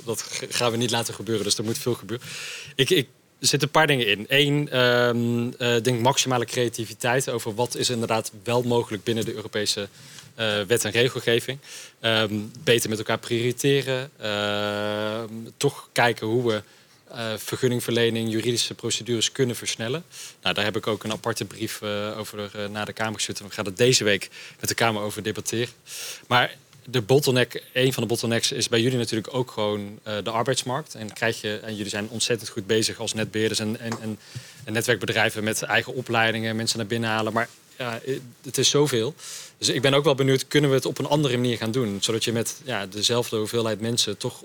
[0.06, 1.44] dat gaan we niet laten gebeuren.
[1.44, 2.28] Dus er moet veel gebeuren.
[2.76, 3.08] Ik, ik
[3.46, 4.26] er zitten een paar dingen in.
[4.28, 9.88] Eén, um, denk maximale creativiteit over wat is inderdaad wel mogelijk binnen de Europese
[10.40, 11.60] uh, wet en regelgeving.
[12.02, 14.10] Um, beter met elkaar prioriteren.
[14.22, 15.24] Uh,
[15.58, 16.62] toch kijken hoe we
[17.12, 20.04] uh, vergunningverlening, juridische procedures kunnen versnellen.
[20.42, 21.82] Nou, daar heb ik ook een aparte brief
[22.18, 23.40] over naar de Kamer gezet.
[23.40, 24.30] We gaan het deze week
[24.60, 25.74] met de Kamer over debatteren.
[26.28, 30.30] Maar de bottleneck, een van de bottlenecks is bij jullie natuurlijk ook gewoon uh, de
[30.30, 30.96] arbeidsmarkt.
[30.96, 34.20] En, krijg je, en jullie zijn ontzettend goed bezig als netbeheerders en, en, en,
[34.64, 37.34] en netwerkbedrijven met eigen opleidingen, mensen naar binnen halen.
[37.34, 38.02] Maar ja,
[38.44, 39.14] het is zoveel.
[39.58, 41.98] Dus ik ben ook wel benieuwd, kunnen we het op een andere manier gaan doen?
[42.02, 44.44] Zodat je met ja, dezelfde hoeveelheid mensen toch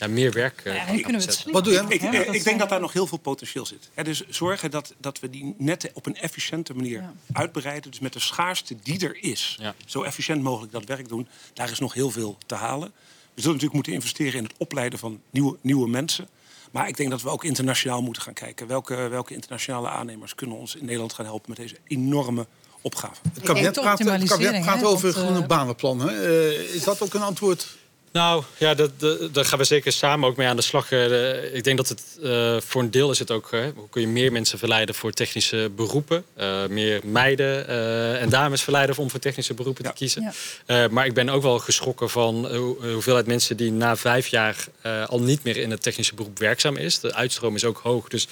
[0.00, 1.84] ja, meer werk uh, ja, kunnen we het Wat doe je?
[1.88, 3.90] Ik, ik, ik denk dat daar nog heel veel potentieel zit.
[3.94, 7.12] He, dus zorgen dat, dat we die netten op een efficiënte manier ja.
[7.32, 7.90] uitbreiden.
[7.90, 9.74] Dus met de schaarste die er is, ja.
[9.86, 11.28] zo efficiënt mogelijk dat werk doen.
[11.52, 12.92] Daar is nog heel veel te halen.
[13.34, 16.28] We zullen natuurlijk moeten investeren in het opleiden van nieuwe, nieuwe mensen.
[16.70, 18.66] Maar ik denk dat we ook internationaal moeten gaan kijken.
[18.66, 22.46] Welke, welke internationale aannemers kunnen ons in Nederland gaan helpen met deze enorme
[22.80, 23.20] opgave?
[23.32, 26.14] Het kabinet praat, het kabinet praat over groene banenplannen.
[26.14, 27.78] Uh, is dat ook een antwoord
[28.12, 30.90] nou ja, dat, dat, daar gaan we zeker samen ook mee aan de slag.
[30.90, 34.08] Uh, ik denk dat het uh, voor een deel is het ook, hoe kun je
[34.08, 36.24] meer mensen verleiden voor technische beroepen.
[36.38, 37.68] Uh, meer meiden
[38.18, 39.90] en dames verleiden om voor technische beroepen ja.
[39.90, 40.34] te kiezen.
[40.66, 40.88] Ja.
[40.88, 44.66] maar ik ben ook wel geschrokken van de hoeveelheid mensen die na vijf jaar
[45.06, 47.00] al niet meer in het technische beroep werkzaam is.
[47.00, 48.08] De uitstroom is ook hoog.
[48.08, 48.28] Dus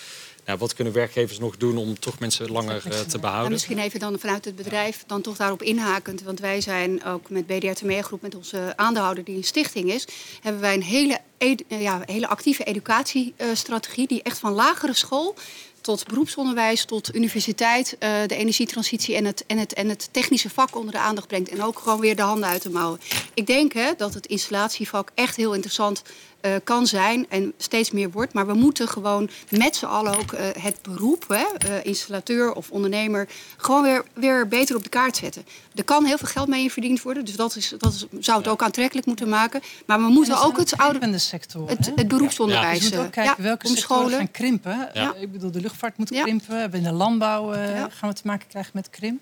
[0.48, 3.46] ja, wat kunnen werkgevers nog doen om toch mensen langer uh, te behouden?
[3.46, 6.22] En misschien even dan vanuit het bedrijf dan toch daarop inhakend.
[6.22, 10.06] Want wij zijn ook met BDR Meergroep, met onze aandeelhouder die een stichting is,
[10.42, 11.20] hebben wij een hele,
[11.68, 15.34] ja, hele actieve educatiestrategie die echt van lagere school
[15.80, 20.76] tot beroepsonderwijs, tot universiteit, uh, de energietransitie en het, en, het, en het technische vak
[20.76, 21.50] onder de aandacht brengt.
[21.50, 23.00] En ook gewoon weer de handen uit de mouwen.
[23.34, 26.02] Ik denk hè, dat het installatievak echt heel interessant
[26.42, 28.33] uh, kan zijn en steeds meer wordt.
[28.33, 32.70] Maar we moeten gewoon met z'n allen ook uh, het beroep, hè, uh, installateur of
[32.70, 35.44] ondernemer, gewoon weer, weer beter op de kaart zetten.
[35.74, 38.37] Er kan heel veel geld mee in verdiend worden, dus dat, is, dat is, zou
[38.37, 38.53] het ja.
[38.53, 39.61] ook aantrekkelijk moeten maken.
[39.87, 42.74] Maar we moeten ook het oude sector, het, het beroepsonderwijs.
[42.74, 42.81] Ja.
[42.81, 44.90] Dus we moeten ook kijken welke sectoren gaan krimpen.
[45.20, 46.72] Ik bedoel, de luchtvaart moet krimpen.
[46.72, 47.53] In de landbouw
[47.88, 49.20] gaan we te maken krijgen met krimp.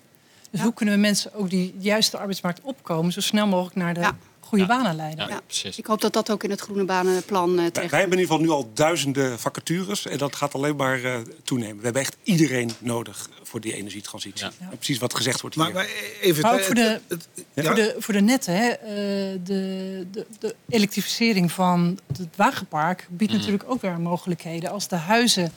[0.51, 4.09] Dus hoe kunnen we mensen ook die juiste arbeidsmarkt opkomen, zo snel mogelijk naar de
[4.47, 4.69] goede Ja.
[4.77, 5.25] banen leiden.
[5.27, 5.41] Ja, Ja.
[5.45, 5.77] precies.
[5.77, 8.23] Ik hoop dat dat ook in het groene banenplan eh Wij, terecht wij hebben in
[8.23, 11.77] ieder geval nu al duizenden vacatures en dat gaat alleen maar eh, toenemen.
[11.77, 14.47] We hebben echt iedereen nodig voor die energietransitie.
[14.75, 15.75] Precies wat gezegd wordt Maar, hier.
[15.75, 15.87] maar
[16.21, 16.41] even...
[16.41, 20.05] Maar ook voor de- het- het- ja, Voor, de, voor de netten, hè, eh, de,
[20.11, 23.37] de, de elektrificering van het wagenpark biedt Mm.
[23.37, 24.71] natuurlijk ook weer mogelijkheden.
[24.71, 25.51] Als de huizen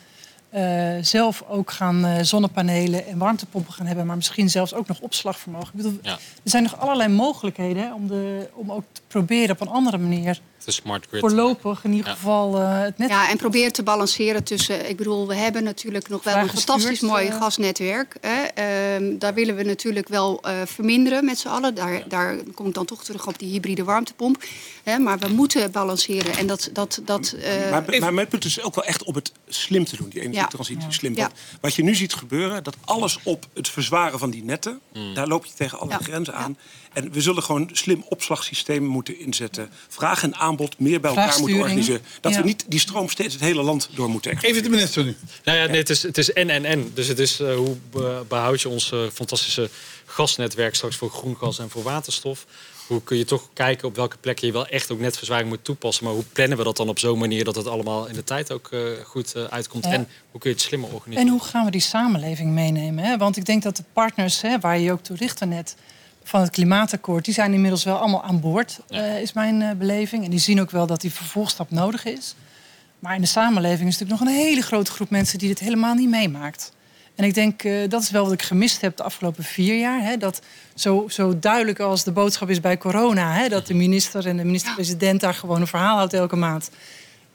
[0.50, 5.00] eh, zelf ook gaan eh, zonnepanelen en warmtepompen gaan hebben, maar misschien zelfs ook nog
[5.00, 5.68] opslagvermogen.
[5.68, 6.12] Ik bedoel, Ja.
[6.12, 9.98] Er zijn nog allerlei mogelijkheden hè, om, de, om ook te proberen op een andere
[9.98, 11.20] manier De smart grid.
[11.20, 12.12] voorlopig in ieder Ja.
[12.14, 14.88] geval eh, het net Ja, en probeer te balanceren tussen.
[14.88, 18.16] Ik bedoel, we hebben natuurlijk nog wel een fantastisch mooi gasnetwerk.
[18.20, 18.42] Hè.
[18.42, 21.74] Ehm, daar willen we natuurlijk wel eh, verminderen met z'n allen.
[21.74, 24.42] Daar, daar kom ik dan toch terug op die hybride warmtepomp.
[24.84, 26.36] Hè, maar we moeten balanceren.
[26.36, 26.70] En dat.
[26.72, 29.96] dat, dat eh, maar, maar mijn punt is ook wel echt om het slim te
[29.96, 30.90] doen, die energietransitie Ja.
[30.92, 31.14] slim.
[31.16, 31.20] Ja.
[31.22, 35.14] Want wat je nu ziet gebeuren, dat alles op het verzwaren van die netten, Mm.
[35.14, 35.98] daar loop je tegen alle Ja.
[36.02, 36.58] grenzen aan.
[36.92, 39.70] En we zullen gewoon slim opslagsystemen moeten inzetten.
[39.88, 42.02] Vraag en aanbod meer bij elkaar moeten organiseren.
[42.20, 42.38] Dat Ja.
[42.40, 45.16] we niet die stroom steeds het hele land door moeten even de minister nu.
[45.44, 46.90] Nou ja, nee, het is, het is en en en.
[46.94, 49.70] Dus het is eh, hoe be- behoud je ons eh, fantastische
[50.04, 52.46] gasnetwerk straks voor groen gas en voor waterstof?
[52.90, 56.04] Hoe kun je toch kijken op welke plekken je wel echt ook netverzwaring moet toepassen?
[56.04, 58.52] Maar hoe plannen we dat dan op zo'n manier dat het allemaal in de tijd
[58.52, 59.84] ook eh, goed eh, uitkomt?
[59.84, 59.90] Ja.
[59.92, 61.26] En hoe kun je het slimmer organiseren?
[61.26, 63.04] En hoe gaan we die samenleving meenemen?
[63.04, 63.16] Hè?
[63.16, 65.76] Want ik denk dat de partners, hè, waar je je ook toe richtte net,
[66.22, 69.04] van het klimaatakkoord, die zijn inmiddels wel allemaal aan boord, Ja.
[69.04, 70.24] eh, is mijn beleving.
[70.24, 72.34] En die zien ook wel dat die vervolgstap nodig is.
[72.98, 75.94] Maar in de samenleving is natuurlijk nog een hele grote groep mensen die dit helemaal
[75.94, 76.72] niet meemaakt.
[77.20, 80.02] En ik denk, eh, dat is wel wat ik gemist heb de afgelopen vier jaar.
[80.02, 80.16] Hè?
[80.16, 80.40] Dat
[80.74, 83.48] zo, zo duidelijk als de boodschap is bij corona, hè?
[83.48, 86.70] dat de minister en de minister-president daar gewoon een verhaal houdt elke maand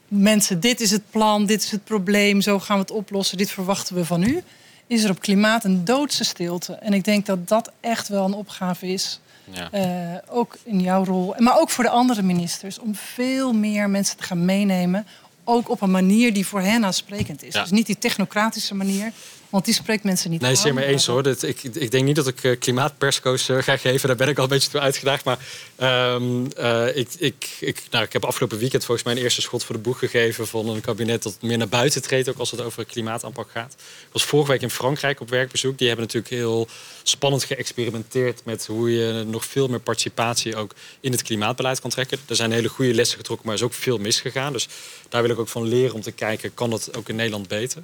[0.08, 3.50] mensen, dit is het plan, dit is het probleem, zo gaan we het oplossen, dit
[3.50, 4.42] verwachten we van u,
[4.86, 6.72] is er op klimaat een doodse stilte.
[6.72, 9.20] En ik denk dat dat echt wel een opgave is,
[9.50, 9.68] Ja.
[9.70, 14.16] eh, ook in jouw rol, maar ook voor de andere ministers, om veel meer mensen
[14.16, 15.06] te gaan meenemen,
[15.44, 17.54] ook op een manier die voor hen aansprekend is.
[17.54, 17.60] Ja.
[17.62, 19.12] Dus niet die technocratische manier,
[19.50, 20.56] want die spreekt mensen niet Nee, aan.
[20.56, 21.22] zeer mee eens hoor.
[21.22, 24.08] Dat, ik, ik denk niet dat ik eh, klimaatpersco's eh, ga geven.
[24.08, 25.24] Daar ben ik al een beetje toe uitgedaagd.
[25.24, 25.38] Maar
[25.76, 29.64] ehm, eh, ik, ik, ik, nou, ik heb afgelopen weekend volgens mij een eerste schot
[29.64, 32.60] voor de boeg gegeven van een kabinet dat meer naar buiten treedt, ook als het
[32.60, 33.72] over klimaataanpak gaat.
[33.78, 35.78] Ik was vorige week in Frankrijk op werkbezoek.
[35.78, 36.68] Die hebben natuurlijk heel
[37.02, 42.18] spannend geëxperimenteerd met hoe je nog veel meer participatie ook in het klimaatbeleid kan trekken.
[42.28, 44.52] Er zijn hele goede lessen getrokken, maar er is ook veel misgegaan.
[44.52, 44.68] Dus
[45.08, 47.82] daar wil ik ook van leren om te kijken, kan dat ook in Nederland beter?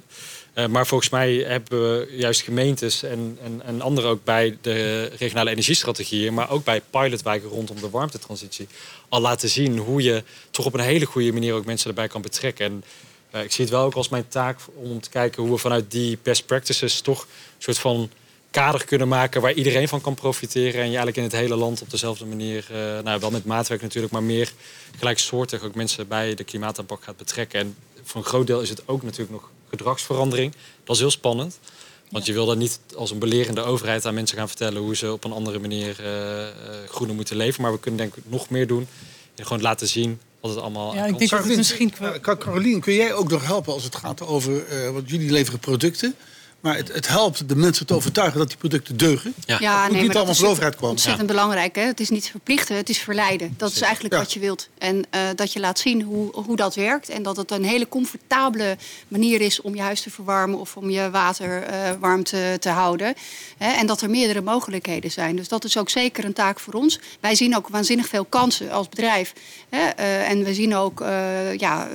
[0.53, 5.05] Eh, maar volgens mij hebben we juist gemeentes en, en, en anderen ook bij de
[5.17, 8.67] regionale energiestrategieën, maar ook bij pilotwijken rondom de warmtetransitie,
[9.09, 12.21] al laten zien hoe je toch op een hele goede manier ook mensen erbij kan
[12.21, 12.65] betrekken.
[12.65, 12.83] En
[13.31, 15.91] eh, ik zie het wel ook als mijn taak om te kijken hoe we vanuit
[15.91, 18.09] die best practices toch een soort van
[18.51, 20.73] kader kunnen maken waar iedereen van kan profiteren.
[20.73, 23.81] En je eigenlijk in het hele land op dezelfde manier, eh, nou wel met maatwerk
[23.81, 24.51] natuurlijk, maar meer
[24.97, 27.59] gelijksoortig ook mensen bij de klimaataanpak gaat betrekken.
[27.59, 30.53] En voor een groot deel is het ook natuurlijk nog gedragsverandering.
[30.83, 31.59] Dat is heel spannend.
[32.09, 35.11] Want je wil dan niet als een belerende overheid aan mensen gaan vertellen hoe ze
[35.11, 36.53] op een andere manier eh, eh,
[36.89, 37.61] groener moeten leven.
[37.61, 38.87] Maar we kunnen denk ik nog meer doen.
[39.35, 41.93] En gewoon laten zien wat het allemaal Ja, aan ik denk dat misschien...
[42.21, 44.65] Carolien, kun jij ook nog helpen als het gaat over...
[44.65, 46.15] eh want jullie leveren producten.
[46.63, 49.33] Maar het, het helpt de mensen te overtuigen dat die producten deugen.
[49.45, 49.53] Ja.
[49.55, 50.89] moet niet maar allemaal dat van is de overheid komen.
[50.89, 51.75] Ontzettend belangrijk.
[51.75, 51.81] Hè?
[51.81, 53.53] Het is niet verplichten, het is verleiden.
[53.57, 54.19] Dat is eigenlijk Ja.
[54.19, 54.69] wat je wilt.
[54.77, 57.09] En eh, dat je laat zien hoe, hoe dat werkt.
[57.09, 60.89] En dat het een hele comfortabele manier is om je huis te verwarmen of om
[60.89, 63.13] je water eh, warm te, te houden.
[63.57, 63.71] Hè?
[63.71, 65.35] En dat er meerdere mogelijkheden zijn.
[65.35, 66.99] Dus dat is ook zeker een taak voor ons.
[67.19, 69.33] Wij zien ook waanzinnig veel kansen als bedrijf.
[69.69, 69.87] Hè?
[69.87, 71.87] Eh, en we zien ook, eh, ja,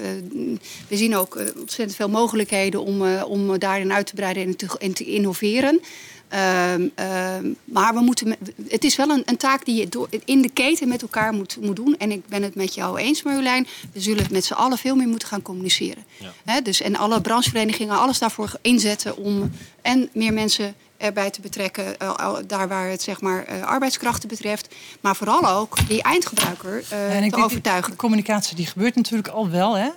[0.88, 4.66] we zien ook ontzettend veel mogelijkheden om, eh, om daarin uit te breiden en te,
[4.79, 5.81] en te innoveren.
[6.29, 8.37] Ehm, ehm, maar we moeten,
[8.68, 11.57] het is wel een, een taak die je door, in de keten met elkaar moet,
[11.61, 11.94] moet doen.
[11.99, 13.66] En ik ben het met jou eens, Marjolein.
[13.92, 16.05] We zullen het met z'n allen veel meer moeten gaan communiceren.
[16.44, 16.61] Ja.
[16.61, 19.51] Dus, en alle brancheverenigingen, alles daarvoor inzetten om
[19.83, 24.75] en meer mensen erbij te betrekken, eh, daar waar het zeg maar eh, arbeidskrachten betreft.
[25.01, 27.88] Maar vooral ook die eindgebruiker eh, Ja, en ik te denk die- overtuigen.
[27.90, 29.88] Die communicatie die gebeurt natuurlijk al wel, hè?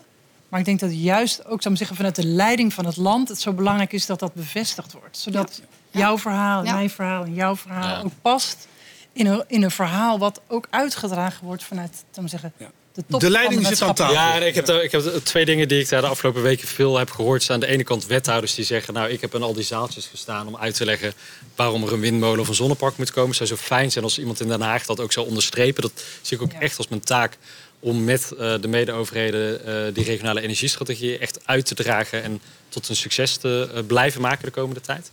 [0.52, 3.40] Maar ik denk dat juist ook, zou zeggen, vanuit de leiding van het land het
[3.42, 5.18] zo belangrijk is dat dat bevestigd wordt.
[5.18, 5.62] Zodat
[5.92, 6.00] Ja.
[6.00, 6.74] jouw verhaal, Ja.
[6.74, 8.02] mijn verhaal en jouw verhaal Ja.
[8.06, 8.68] ook past
[9.14, 12.72] in een, in een verhaal wat ook uitgedragen wordt vanuit, zou ik maar zeggen, Ja.
[12.94, 14.14] de top De leiding van de zit aan tafel.
[14.14, 16.68] Ja, en ik heb, de- ik heb twee dingen die ik daar de afgelopen weken
[16.68, 17.44] veel heb gehoord.
[17.44, 18.94] Zijn aan de ene kant wethouders die zeggen...
[18.94, 21.14] nou, ik heb in al die zaaltjes gestaan om uit te leggen...
[21.56, 23.30] waarom er een windmolen of een zonnepark moet komen.
[23.30, 25.82] Het zou zo fijn zijn als iemand in Den Haag dat ook zou onderstrepen.
[25.82, 26.60] Dat zie ik ook Ja.
[26.60, 27.38] echt als mijn taak
[27.82, 29.66] om met eh, de mede-overheden...
[29.66, 32.24] eh, die regionale energiestrategie echt uit te dragen...
[32.24, 35.12] en tot een succes te eh, blijven maken de komende tijd.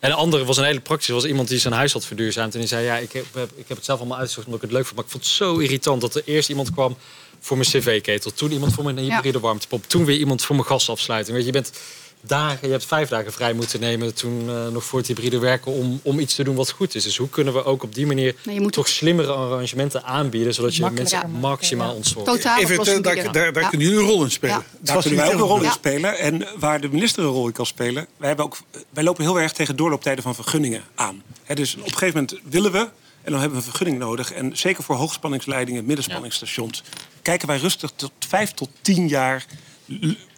[0.00, 2.52] En de andere was een hele praktische, was iemand die zijn huis had verduurzaamd.
[2.54, 4.76] En die zei, ja, ik heb, ik heb het zelf allemaal uitgezocht omdat ik het
[4.76, 4.96] leuk vond.
[4.96, 6.96] Maar ik vond het zo irritant dat er eerst iemand kwam
[7.40, 8.32] voor mijn cv-ketel.
[8.32, 9.86] Toen iemand voor mijn hybride warmtepomp.
[9.86, 11.36] Toen weer iemand voor mijn gasafsluiting.
[11.36, 11.72] Weet je, je bent
[12.20, 15.72] dagen, je hebt vijf dagen vrij moeten nemen toen uh, nog voor het hybride werken
[15.72, 17.04] om, om iets te doen wat goed is.
[17.04, 18.34] Dus hoe kunnen we ook op die manier
[18.70, 21.26] toch slimmere arrangementen aanbieden, zodat je mensen ja.
[21.26, 21.94] maximaal ja.
[21.94, 22.44] ontzorgt.
[22.58, 24.56] Even, daar, daar, daar kunnen jullie een rol in spelen.
[24.56, 24.64] Ja.
[24.80, 26.18] Daar kunnen wij ook een rol in spelen.
[26.18, 28.58] En waar de minister een rol in kan spelen, wij, hebben ook,
[28.90, 31.22] wij lopen heel erg tegen doorlooptijden van vergunningen aan.
[31.44, 32.88] He, dus op een gegeven moment willen we
[33.22, 34.32] en dan hebben we een vergunning nodig.
[34.32, 36.82] En zeker voor hoogspanningsleidingen, middenspanningsstations...
[37.22, 39.46] kijken wij rustig tot vijf tot tien jaar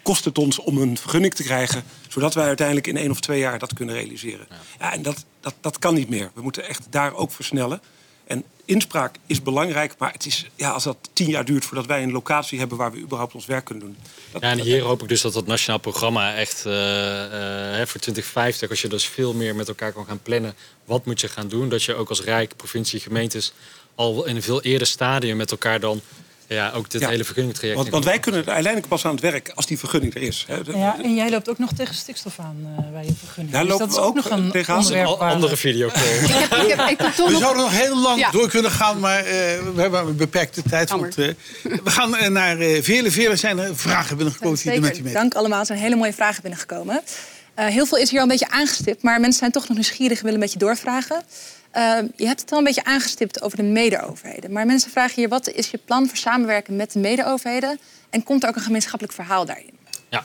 [0.03, 3.39] kost het ons om een vergunning te krijgen, zodat wij uiteindelijk in één of twee
[3.39, 4.47] jaar dat kunnen realiseren.
[4.49, 4.55] Ja.
[4.79, 6.31] ja, en dat, dat, dat kan niet meer.
[6.33, 7.81] We moeten echt daar ook versnellen.
[8.23, 12.03] En inspraak is belangrijk, maar het is, ja, als dat tien jaar duurt voordat wij
[12.03, 13.97] een locatie hebben waar we überhaupt ons werk kunnen doen.
[14.31, 17.99] Dat, ja, en hier hoop ik dus dat dat nationaal programma echt uh, uh, voor
[17.99, 21.47] 2050, als je dus veel meer met elkaar kan gaan plannen, wat moet je gaan
[21.47, 23.53] doen, dat je ook als Rijk, provincie, gemeentes
[23.95, 26.01] al in een veel eerder stadium met elkaar dan
[26.47, 27.77] ja, ook dit hele vergunningtraject.
[27.79, 30.45] Want, want wij kunnen uiteindelijk pas aan het werk als die vergunning er is.
[30.73, 33.55] Ja, en jij loopt ook nog tegen stikstof aan uh, bij je vergunning.
[33.55, 35.17] Ja, dus dat is ook, nog een tegenaan.
[35.19, 36.01] andere videocall.
[37.31, 39.31] we zouden nog heel lang door kunnen gaan, maar uh,
[39.75, 40.89] we hebben een beperkte tijd.
[40.89, 41.29] Want, uh,
[41.61, 44.59] we gaan naar vele, vele zijn er vragen binnengekomen.
[44.63, 45.13] Ja, met u mee.
[45.13, 47.01] Dank allemaal, er zijn hele mooie vragen binnengekomen.
[47.55, 50.23] heel veel is hier al een beetje aangestipt, maar mensen zijn toch nog nieuwsgierig en
[50.23, 51.23] willen een beetje doorvragen.
[51.73, 54.51] Ehm, je hebt het al een beetje aangestipt over de mede-overheden.
[54.51, 57.79] Maar mensen vragen hier, wat is je plan voor samenwerken met de mede-overheden?
[58.09, 59.73] En komt er ook een gemeenschappelijk verhaal daarin?
[60.09, 60.23] Ja.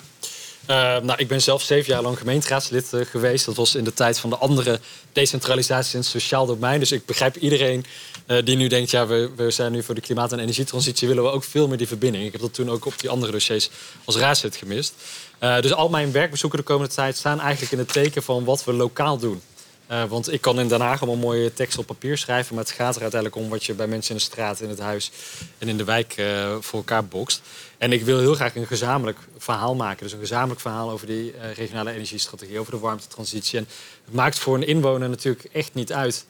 [0.71, 3.47] Uh, nou, ik ben zelf zeven jaar lang gemeenteraadslid uh, geweest.
[3.47, 4.81] Dat was in de tijd van de andere
[5.13, 6.79] decentralisatie in het sociaal domein.
[6.79, 7.85] Dus ik begrijp iedereen
[8.27, 8.91] uh, die nu denkt...
[8.91, 11.09] ja, we, we, zijn nu voor de klimaat- en energietransitie...
[11.09, 12.25] willen we ook veel meer die verbinding.
[12.25, 13.71] Ik heb dat toen ook op die andere dossiers
[14.05, 14.95] als raadslid gemist.
[15.39, 18.73] dus al mijn werkbezoeken de komende tijd staan eigenlijk in het teken van wat we
[18.73, 19.43] lokaal doen.
[19.91, 22.55] Uh, want ik kan in Den Haag allemaal mooie teksten op papier schrijven.
[22.55, 24.79] Maar het gaat er uiteindelijk om wat je bij mensen in de straat, in het
[24.79, 25.11] huis
[25.59, 27.41] en in de wijk uh, voor elkaar bokst.
[27.79, 30.03] En ik wil heel graag een gezamenlijk verhaal maken.
[30.03, 33.59] Dus een gezamenlijk verhaal over die uh, regionale energiestrategie, over de warmtetransitie.
[33.59, 33.69] En
[34.05, 36.27] het maakt voor een inwoner natuurlijk echt niet uit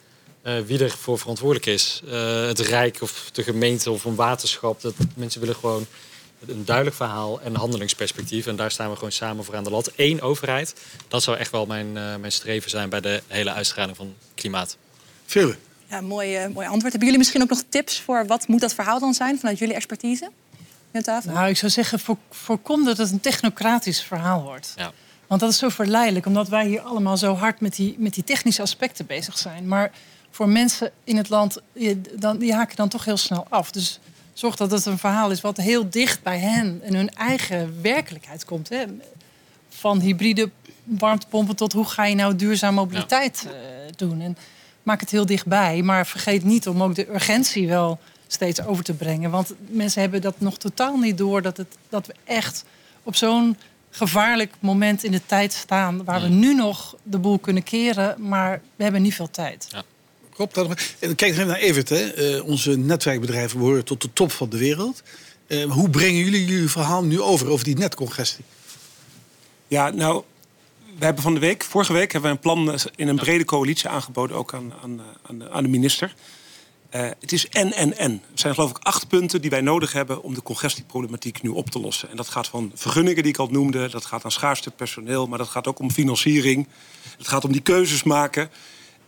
[0.66, 2.02] wie er voor verantwoordelijk is.
[2.46, 4.80] het Rijk of de gemeente of een waterschap.
[4.80, 5.86] Dat mensen willen gewoon
[6.46, 8.46] een duidelijk verhaal en handelingsperspectief.
[8.46, 9.92] En daar staan we gewoon samen voor aan de lat.
[9.96, 10.74] Eén overheid,
[11.08, 14.76] dat zou echt wel mijn, uh, mijn streven zijn bij de hele uitstraling van klimaat.
[15.26, 15.52] Veel.
[15.86, 16.82] Ja, mooi, uh, mooi antwoord.
[16.82, 19.74] Hebben jullie misschien ook nog tips voor wat moet dat verhaal dan zijn vanuit jullie
[19.74, 20.30] expertise?
[21.02, 21.32] Tafel?
[21.32, 24.72] Nou, ik zou zeggen, voorkom dat het een technocratisch verhaal wordt.
[24.76, 24.92] Ja.
[25.26, 28.24] Want dat is zo verleidelijk, omdat wij hier allemaal zo hard met die, met die
[28.24, 29.68] technische aspecten bezig zijn.
[29.68, 29.90] Maar
[30.30, 31.58] voor mensen in het land,
[32.14, 33.70] dan, die haken dan toch heel snel af.
[33.70, 33.98] Dus
[34.38, 38.44] zorg dat het een verhaal is wat heel dicht bij hen en hun eigen werkelijkheid
[38.44, 38.68] komt.
[38.68, 38.84] Hè.
[39.68, 40.50] Van hybride
[40.84, 43.52] warmtepompen tot hoe ga je nou duurzaam mobiliteit uh,
[43.96, 44.20] doen.
[44.20, 44.36] En
[44.82, 48.94] maak het heel dichtbij, maar vergeet niet om ook de urgentie wel steeds over te
[48.94, 49.30] brengen.
[49.30, 52.64] Want mensen hebben dat nog totaal niet door dat, het, dat we echt
[53.02, 53.56] op zo'n
[53.90, 58.60] gevaarlijk moment in de tijd staan waar we nu nog de boel kunnen keren, maar
[58.76, 59.66] we hebben niet veel tijd.
[59.70, 59.82] Ja.
[60.38, 60.52] Rob,
[60.98, 61.88] kijk even naar Evert.
[61.88, 62.36] Hè.
[62.36, 65.02] Uh, onze netwerkbedrijven behoren tot de top van de wereld.
[65.46, 68.44] Uh, hoe brengen jullie jullie verhaal nu over, over die netcongestie?
[69.68, 70.22] Ja, nou,
[70.98, 73.44] we hebben van de week, vorige week hebben we een plan eh, in een brede
[73.44, 75.00] coalitie aangeboden, ook aan, aan,
[75.50, 76.14] aan, de, minister.
[76.90, 78.12] Het is en, en, en.
[78.12, 81.70] Er zijn geloof ik acht punten die wij nodig hebben om de congestieproblematiek nu op
[81.70, 82.10] te lossen.
[82.10, 85.38] En dat gaat van vergunningen die ik al noemde, dat gaat aan schaarste personeel, maar
[85.38, 86.68] dat gaat ook om financiering.
[87.18, 88.50] Het gaat om die keuzes maken.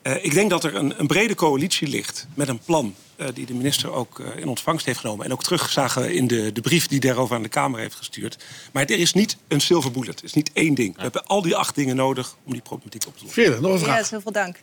[0.03, 3.47] Uh, ik denk dat er een, een, brede coalitie ligt met een plan uh, die
[3.47, 5.25] de minister ook uh, in ontvangst heeft genomen.
[5.25, 8.37] En ook terugzagen in de, de brief die daarover aan de Kamer heeft gestuurd.
[8.73, 10.15] Maar er is niet een silver bullet.
[10.15, 10.97] Het is niet één ding.
[10.97, 13.43] We hebben al die acht dingen nodig om die problematiek op te lossen.
[13.43, 14.01] Veerle, nog een vraag.
[14.01, 14.57] Ja, heel veel dank.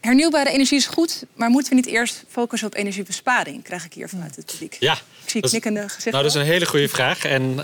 [0.00, 3.62] Hernieuwbare energie is goed, maar moeten we niet eerst focussen op energiebesparing?
[3.62, 4.76] Krijg ik hier vanuit het publiek.
[4.80, 4.92] Ja.
[4.92, 6.12] Ik zie knikkende gezichten.
[6.12, 7.24] Nou, dat is een hele goede vraag.
[7.24, 7.62] En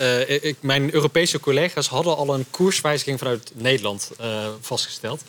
[0.00, 5.22] uh, ik, mijn Europese collega's hadden al een koerswijziging vanuit Nederland uh, vastgesteld.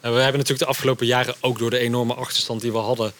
[0.00, 3.12] We hebben natuurlijk de afgelopen jaren ook door de enorme achterstand die we hadden,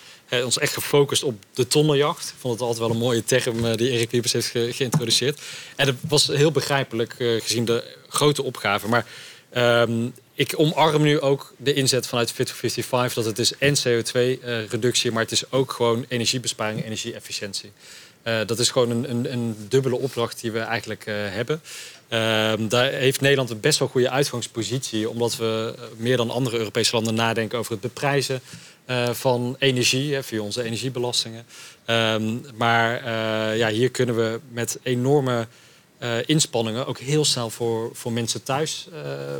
[0.44, 2.28] ons echt gefocust op de tonnenjacht.
[2.28, 5.40] Ik vond het altijd wel een mooie term eh, die Erik Wiebes heeft geïntroduceerd.
[5.76, 8.88] En dat was heel begrijpelijk uh, gezien de grote opgave.
[8.88, 9.06] Maar
[9.56, 13.76] um, ik omarm nu ook de inzet vanuit Fit for 55 dat het is en
[13.76, 17.72] CO2-reductie, uh, maar het is ook gewoon energiebesparing, energie-efficiëntie.
[18.46, 21.62] Dat is gewoon een, een, een, dubbele opdracht die we eigenlijk hebben.
[22.10, 26.94] Uh, daar heeft Nederland een best wel goede uitgangspositie, omdat we meer dan andere Europese
[26.94, 28.40] landen nadenken over het beprijzen
[29.12, 31.46] van energie via onze energiebelastingen.
[31.84, 33.08] Ehm, maar
[33.56, 35.46] ja, hier kunnen we met enorme
[35.98, 38.88] eh, inspanningen ook heel snel voor, voor mensen thuis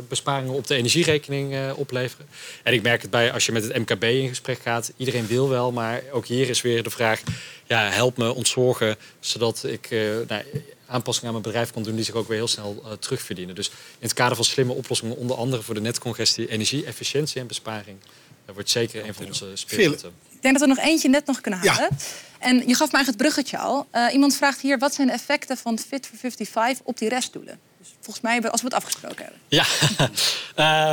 [0.07, 2.25] besparingen op de energierekening opleveren.
[2.63, 4.93] En ik merk het bij als je met het MKB in gesprek gaat.
[4.97, 7.21] Iedereen wil wel, maar ook hier is weer de vraag:
[7.67, 9.89] ja, help me ontzorgen zodat ik
[10.27, 10.43] nou,
[10.91, 13.55] aanpassingen aan mijn bedrijf kan doen die zich ook weer heel snel terugverdienen.
[13.55, 17.47] Dus in het kader van slimme oplossingen, onder andere voor de netcongestie, energie, efficiëntie en
[17.47, 17.97] besparing,
[18.45, 20.11] dat wordt zeker een van onze speerpunten.
[20.29, 21.89] Ik denk dat we nog eentje net nog kunnen halen.
[21.91, 21.97] Ja.
[22.39, 23.87] En je gaf mij het bruggetje al.
[23.95, 27.59] Uh, iemand vraagt hier, wat zijn de effecten van Fit for 55 op die restdoelen?
[27.79, 29.39] Dus volgens mij, als we het afgesproken hebben.
[29.47, 29.65] Ja,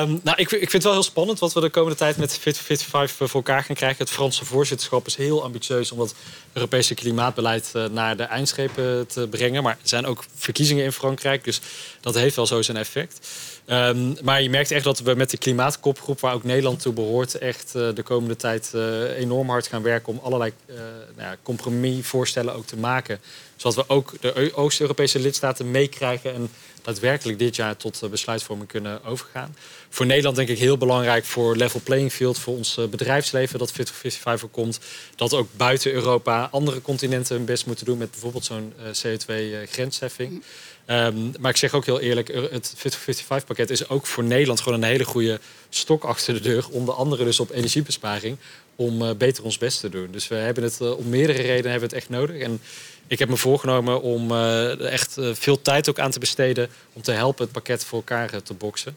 [0.02, 2.38] um, nou, ik, ik vind het wel heel spannend wat we de komende tijd met
[2.38, 3.98] Fit for 55 voor elkaar gaan krijgen.
[3.98, 6.14] Het Franse voorzitterschap is heel ambitieus om dat
[6.52, 9.62] Europese klimaatbeleid uh, naar de eindschepen te brengen.
[9.62, 11.60] Maar er zijn ook verkiezingen in Frankrijk, dus
[12.00, 13.28] dat heeft wel zo zijn effect.
[13.66, 17.34] Um, maar je merkt echt dat we met de klimaatkopgroep, waar ook Nederland toe behoort,
[17.34, 18.74] echt de komende tijd
[19.16, 20.52] enorm hard gaan werken om allerlei
[21.16, 23.20] nou ja, compromisvoorstellen ook te maken.
[23.56, 26.50] Zodat we ook de Oost-Europese lidstaten meekrijgen en
[27.00, 29.56] daadwerkelijk dit jaar tot besluitvorming kunnen overgaan.
[29.88, 33.90] Voor Nederland denk ik heel belangrijk voor level playing field, voor ons bedrijfsleven dat Fit
[33.90, 34.80] for 55 komt.
[35.16, 40.42] Dat ook buiten Europa andere continenten hun best moeten doen met bijvoorbeeld zo'n CO2-grensheffing.
[40.90, 44.24] Um, maar ik zeg ook heel eerlijk, het Fit for 55 pakket is ook voor
[44.24, 46.68] Nederland gewoon een hele goede stok achter de deur.
[46.70, 48.36] Onder andere dus op energiebesparing.
[48.80, 50.08] Om uh, beter ons best te doen.
[50.10, 52.38] Dus we hebben het uh, om meerdere redenen hebben we het echt nodig.
[52.38, 52.60] En
[53.06, 56.68] ik heb me voorgenomen om uh, echt veel tijd ook aan te besteden.
[56.92, 58.96] Om te helpen het pakket voor elkaar te boksen.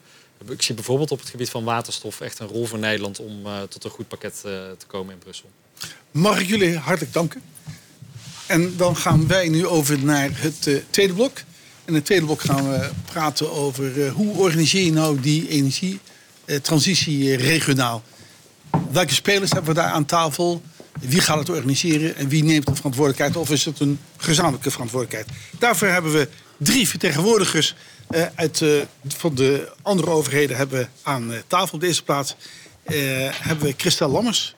[0.50, 3.84] Ik zie bijvoorbeeld op het gebied van waterstof echt een rol voor Nederland om tot
[3.84, 5.50] een goed pakket te komen in Brussel.
[6.12, 7.42] Mag ik jullie hartelijk danken.
[8.48, 11.38] En dan gaan wij nu over naar het tweede blok.
[11.86, 18.04] In het tweede blok gaan we praten over hoe organiseer je nou die energietransitie regionaal.
[18.92, 20.62] Welke spelers hebben we daar aan tafel?
[21.00, 23.36] Wie gaat het organiseren en wie neemt de verantwoordelijkheid?
[23.36, 25.38] Of is het een gezamenlijke verantwoordelijkheid?
[25.60, 27.76] Daarvoor hebben we drie vertegenwoordigers
[28.12, 28.64] uh, uit,
[29.08, 31.74] van de andere overheden hebben aan tafel.
[31.74, 32.36] Op deze plaats
[33.32, 34.56] hebben we Christel Lammers,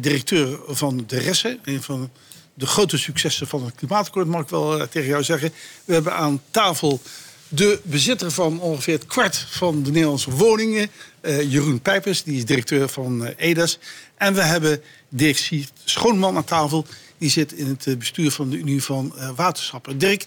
[0.00, 2.10] directeur van de Resse, een van
[2.54, 5.52] de grote successen van het klimaatakkoord, mag ik wel tegen jou zeggen.
[5.84, 7.00] We hebben aan tafel
[7.48, 10.90] de bezitter van ongeveer het kwart van de Nederlandse woningen,
[11.22, 13.78] uh, Jeroen Pijpers, die is directeur van uh, EDAS.
[14.16, 15.50] En we hebben Dirk
[15.84, 16.86] Schoonman aan tafel,
[17.18, 19.98] die zit in het bestuur van de Unie van Waterschappen.
[19.98, 20.26] Dirk,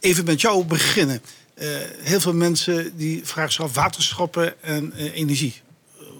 [0.00, 1.22] even met jou beginnen.
[2.02, 5.54] heel veel mensen die vragen zich af waterschappen en energie.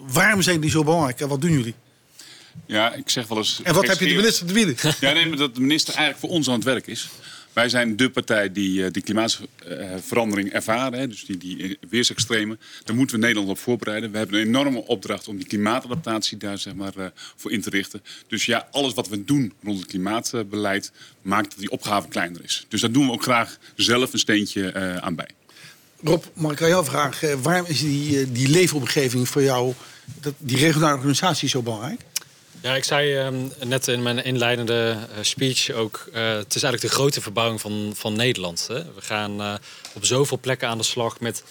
[0.07, 1.75] waarom zijn die zo belangrijk en wat doen jullie?
[2.65, 3.59] Ja, ik zeg wel eens...
[3.63, 4.75] En wat heb je de minister te bieden?
[4.99, 7.09] Ja, nee, maar dat de minister eigenlijk voor ons aan het werk is.
[7.53, 12.59] Wij zijn de partij die uh, die klimaatverandering ervaren, hè, dus die, die weersextremen.
[12.83, 14.11] Daar moeten we Nederland op voorbereiden.
[14.11, 17.69] We hebben een enorme opdracht om die klimaatadaptatie daar zeg maar, uh, voor in te
[17.69, 18.03] richten.
[18.27, 20.91] Dus ja, alles wat we doen rond het klimaatbeleid
[21.21, 22.65] maakt dat die opgave kleiner is.
[22.67, 25.29] Dus daar doen we ook graag zelf een steentje uh, aan bij.
[26.03, 29.73] Rob, mag ik aan jou vragen, waarom is die, die leefomgeving voor jou,
[30.37, 32.01] die regionale organisatie zo belangrijk?
[32.61, 36.09] Ja, ik zei um, net in mijn inleidende uh, speech ook...
[36.13, 38.67] Uh, het is eigenlijk de grote verbouwing van, van Nederland.
[38.67, 38.93] Hè?
[38.93, 39.53] We gaan uh,
[39.93, 41.43] op zoveel plekken aan de slag met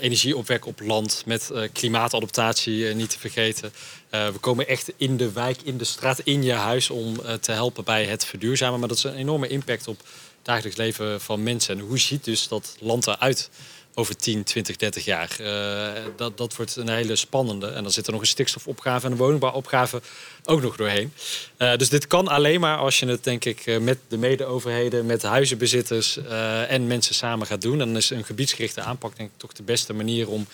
[0.00, 1.22] energieopwek op land...
[1.26, 3.72] met klimaatadaptatie niet te vergeten.
[4.10, 6.90] we komen echt in de wijk, in de straat, in je huis...
[6.90, 8.78] om te helpen bij het verduurzamen.
[8.78, 10.06] Maar dat is een enorme impact op het
[10.42, 11.78] dagelijks leven van mensen.
[11.78, 13.50] En hoe ziet dus dat land eruit
[13.94, 15.36] over 10, 20, 30 jaar.
[15.40, 17.66] Uh, dat, dat wordt een hele spannende.
[17.66, 20.00] En dan zit er nog een stikstofopgave en een woningbouwopgave
[20.44, 21.12] ook nog doorheen.
[21.58, 25.06] Uh, dus dit kan alleen maar als je het, denk ik, eh, met de mede-overheden,
[25.06, 27.78] met huizenbezitters uh, en mensen samen gaat doen.
[27.78, 30.46] Dan is een gebiedsgerichte aanpak, denk ik, toch de beste manier om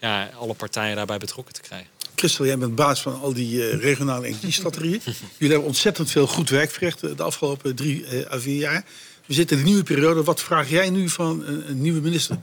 [0.00, 1.88] ja, alle partijen daarbij betrokken te krijgen.
[2.14, 5.00] Christel, jij bent baas van al die regionale energiestrategieën.
[5.38, 8.84] Jullie hebben ontzettend veel goed werk verricht de afgelopen drie à vier jaar.
[9.26, 10.22] We zitten in een nieuwe periode.
[10.22, 12.38] Wat vraag jij nu van een nieuwe minister?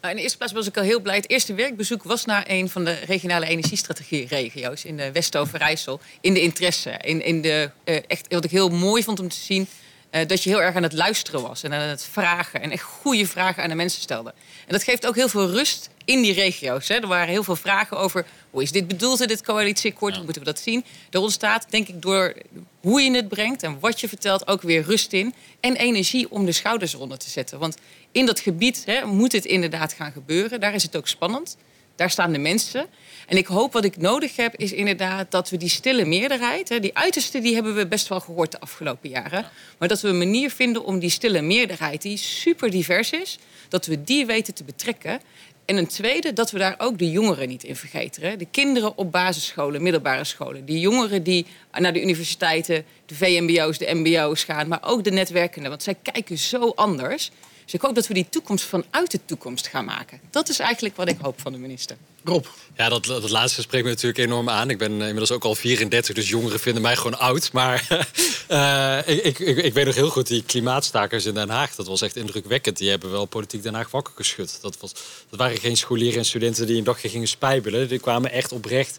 [0.00, 1.16] Nou, in de eerste plaats was ik al heel blij.
[1.16, 6.00] Het eerste werkbezoek was naar een van de regionale energiestrategie-regio's in de West-Overijssel.
[6.20, 6.90] In de interesse.
[6.90, 9.68] In, in de, uh, echt, wat ik heel mooi vond om te zien,
[10.10, 12.62] uh, dat je heel erg aan het luisteren was en aan het vragen.
[12.62, 14.34] En echt goede vragen aan de mensen stelde.
[14.66, 16.88] En dat geeft ook heel veel rust in die regio's.
[16.88, 18.26] Er waren heel veel vragen over
[18.62, 20.84] is dit bedoeld in dit coalitieakkoord, hoe moeten we dat zien.
[21.10, 22.34] Er ontstaat, denk ik, door
[22.80, 25.34] hoe je het brengt en wat je vertelt, ook weer rust in.
[25.60, 27.58] En energie om de schouders eronder te zetten.
[27.58, 27.76] Want
[28.12, 30.60] in dat gebied hè, moet het inderdaad gaan gebeuren.
[30.60, 31.56] Daar is het ook spannend.
[31.98, 32.86] Daar staan de mensen.
[33.26, 36.80] En ik hoop wat ik nodig heb, is inderdaad dat we die stille meerderheid, hè,
[36.80, 39.46] die uiterste, die hebben we best wel gehoord de afgelopen jaren.
[39.78, 43.38] Maar dat we een manier vinden om die stille meerderheid, die super divers is,
[43.68, 45.20] dat we die weten te betrekken.
[45.68, 48.38] En een tweede, dat we daar ook de jongeren niet in vergeten.
[48.38, 50.64] De kinderen op basisscholen, middelbare scholen.
[50.64, 51.46] Die jongeren die
[51.78, 54.68] naar de universiteiten, de VMBO's, de MBO's gaan.
[54.68, 57.30] Maar ook de netwerkenden, want zij kijken zo anders.
[57.68, 60.20] Dus ik hoop dat we die toekomst vanuit de toekomst gaan maken.
[60.30, 61.96] Dat is eigenlijk wat ik hoop van de minister.
[62.24, 62.46] Rob.
[62.76, 64.70] Ja, dat, dat laatste spreekt me natuurlijk enorm aan.
[64.70, 67.52] Ik ben inmiddels ook al 34, dus jongeren vinden mij gewoon oud.
[67.52, 67.86] Maar
[68.50, 71.74] uh, ik, ik, ik, weet nog heel goed, die klimaatstakers in Den Haag...
[71.74, 72.76] dat was echt indrukwekkend.
[72.76, 74.58] Die hebben wel politiek Den Haag wakker geschud.
[74.60, 74.92] Dat, was,
[75.30, 77.88] dat waren geen scholieren en studenten die een dagje gingen spijbelen.
[77.88, 78.98] Die kwamen echt oprecht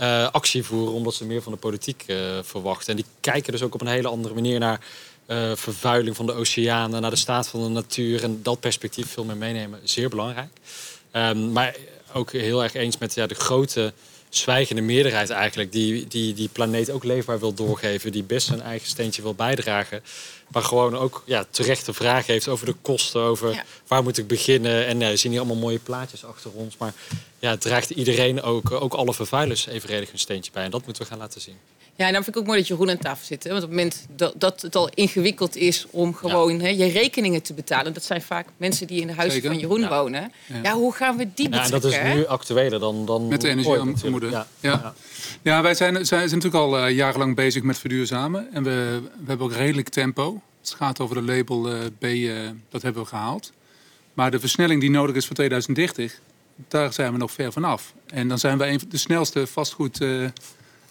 [0.00, 0.94] uh, actie voeren...
[0.94, 2.88] omdat ze meer van de politiek uh, verwachten.
[2.88, 4.80] En die kijken dus ook op een hele andere manier naar...
[5.30, 9.24] Uh, vervuiling van de oceanen, naar de staat van de natuur en dat perspectief veel
[9.24, 10.50] meer meenemen, zeer belangrijk.
[11.12, 11.76] Um, maar
[12.12, 13.92] ook heel erg eens met ja, de grote
[14.28, 15.72] zwijgende meerderheid eigenlijk...
[15.72, 18.12] Die, die die planeet ook leefbaar wil doorgeven.
[18.12, 20.02] Die best zijn eigen steentje wil bijdragen.
[20.48, 23.20] Maar gewoon ook ja, terechte vragen heeft over de kosten.
[23.20, 24.86] Over waar moet ik beginnen.
[24.86, 26.76] En ja, we zien hier allemaal mooie plaatjes achter ons.
[26.76, 26.94] Maar
[27.38, 30.64] ja, draagt iedereen ook, ook alle vervuilers evenredig een steentje bij.
[30.64, 31.56] En dat moeten we gaan laten zien.
[31.98, 33.44] Ja, en dan vind ik ook mooi dat Jeroen aan tafel zit.
[33.44, 33.50] Hè?
[33.50, 37.42] Want op het moment dat, dat het al ingewikkeld is om gewoon hè, je rekeningen
[37.42, 37.92] te betalen...
[37.92, 40.32] dat zijn vaak mensen die in de huizen van Jeroen wonen.
[40.62, 40.72] Ja.
[40.72, 41.90] hoe gaan we die betrekken?
[41.90, 44.30] Ja, en dat is nu actueler dan, dan Met de energiearmoede.
[44.30, 44.46] Ja.
[44.60, 44.94] Ja.
[45.42, 45.62] Ja.
[45.62, 48.52] wij zijn, zijn, natuurlijk al uh, jarenlang bezig met verduurzamen.
[48.52, 50.42] En we, we hebben ook redelijk tempo.
[50.60, 53.52] Het gaat over de label uh, B, uh, dat hebben we gehaald.
[54.14, 56.20] Maar de versnelling die nodig is voor 2030,
[56.68, 57.94] daar zijn we nog ver vanaf.
[58.06, 60.00] En dan zijn we een van de snelste vastgoed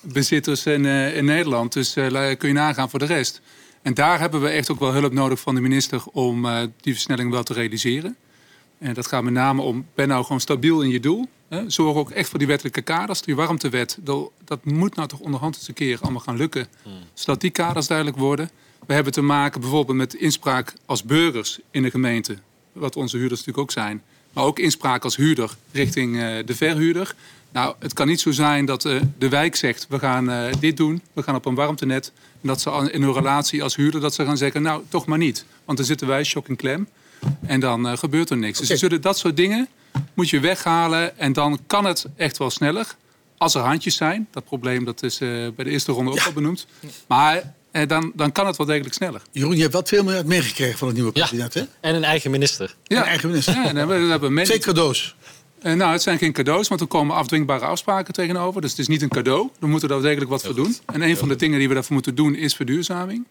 [0.02, 1.74] bezitters in, uh, in Nederland.
[1.74, 3.42] Dus uh, kun je nagaan voor de rest.
[3.82, 6.94] En daar hebben we echt ook wel hulp nodig van de minister om uh, die
[6.94, 8.16] versnelling wel te realiseren.
[8.78, 11.28] En dat gaat met name om, ben nou gewoon stabiel in je doel.
[11.50, 11.70] Hè?
[11.70, 13.22] Zorg ook echt voor die wettelijke kaders.
[13.22, 16.68] Die warmtewet, dat, dat moet nou toch onderhand eens een keer allemaal gaan lukken.
[16.84, 16.94] Hmm.
[17.14, 18.50] Zodat die kaders duidelijk worden.
[18.86, 22.38] We hebben te maken bijvoorbeeld met inspraak als burgers in de gemeente.
[22.72, 24.02] Wat onze huurders natuurlijk ook zijn.
[24.34, 27.16] Maar ook inspraak als huurder richting de verhuurder.
[27.58, 29.86] Nou, het kan niet zo zijn dat uh, de wijk zegt...
[29.90, 32.12] we gaan uh, dit doen, we gaan op een warmtenet...
[32.42, 34.62] en dat ze in hun relatie als huurder dat ze gaan zeggen...
[34.62, 36.88] nou, toch maar niet, want dan zitten wij shock en klem...
[37.46, 38.58] en dan uh, gebeurt er niks.
[38.58, 38.70] Okay.
[38.70, 39.68] Dus zullen dat soort dingen
[40.14, 41.18] moet je weghalen...
[41.18, 42.96] en dan kan het echt wel sneller,
[43.38, 44.28] als er handjes zijn.
[44.32, 46.68] Dat probleem dat is bij de eerste ronde ook al benoemd.
[47.08, 47.54] Maar
[47.88, 49.22] dan, dan kan het wel degelijk sneller.
[49.32, 51.60] Jeroen, je hebt wat veel miljard meegekregen van het nieuwe kabinet, ja.
[51.60, 51.68] hè?
[51.90, 52.76] En een eigen minister.
[52.84, 52.98] Ja.
[52.98, 53.54] Een eigen minister.
[53.54, 55.16] Ja, en hebben, we hebben Twee cadeaus.
[55.68, 58.62] Uh, nou, het zijn geen cadeaus, want er komen afdwingbare afspraken tegenover.
[58.62, 59.50] Dus het is niet een cadeau.
[59.60, 60.76] We moeten daar degelijk wat voor doen.
[60.86, 63.26] En een van de dingen die we daarvoor moeten doen is verduurzaming.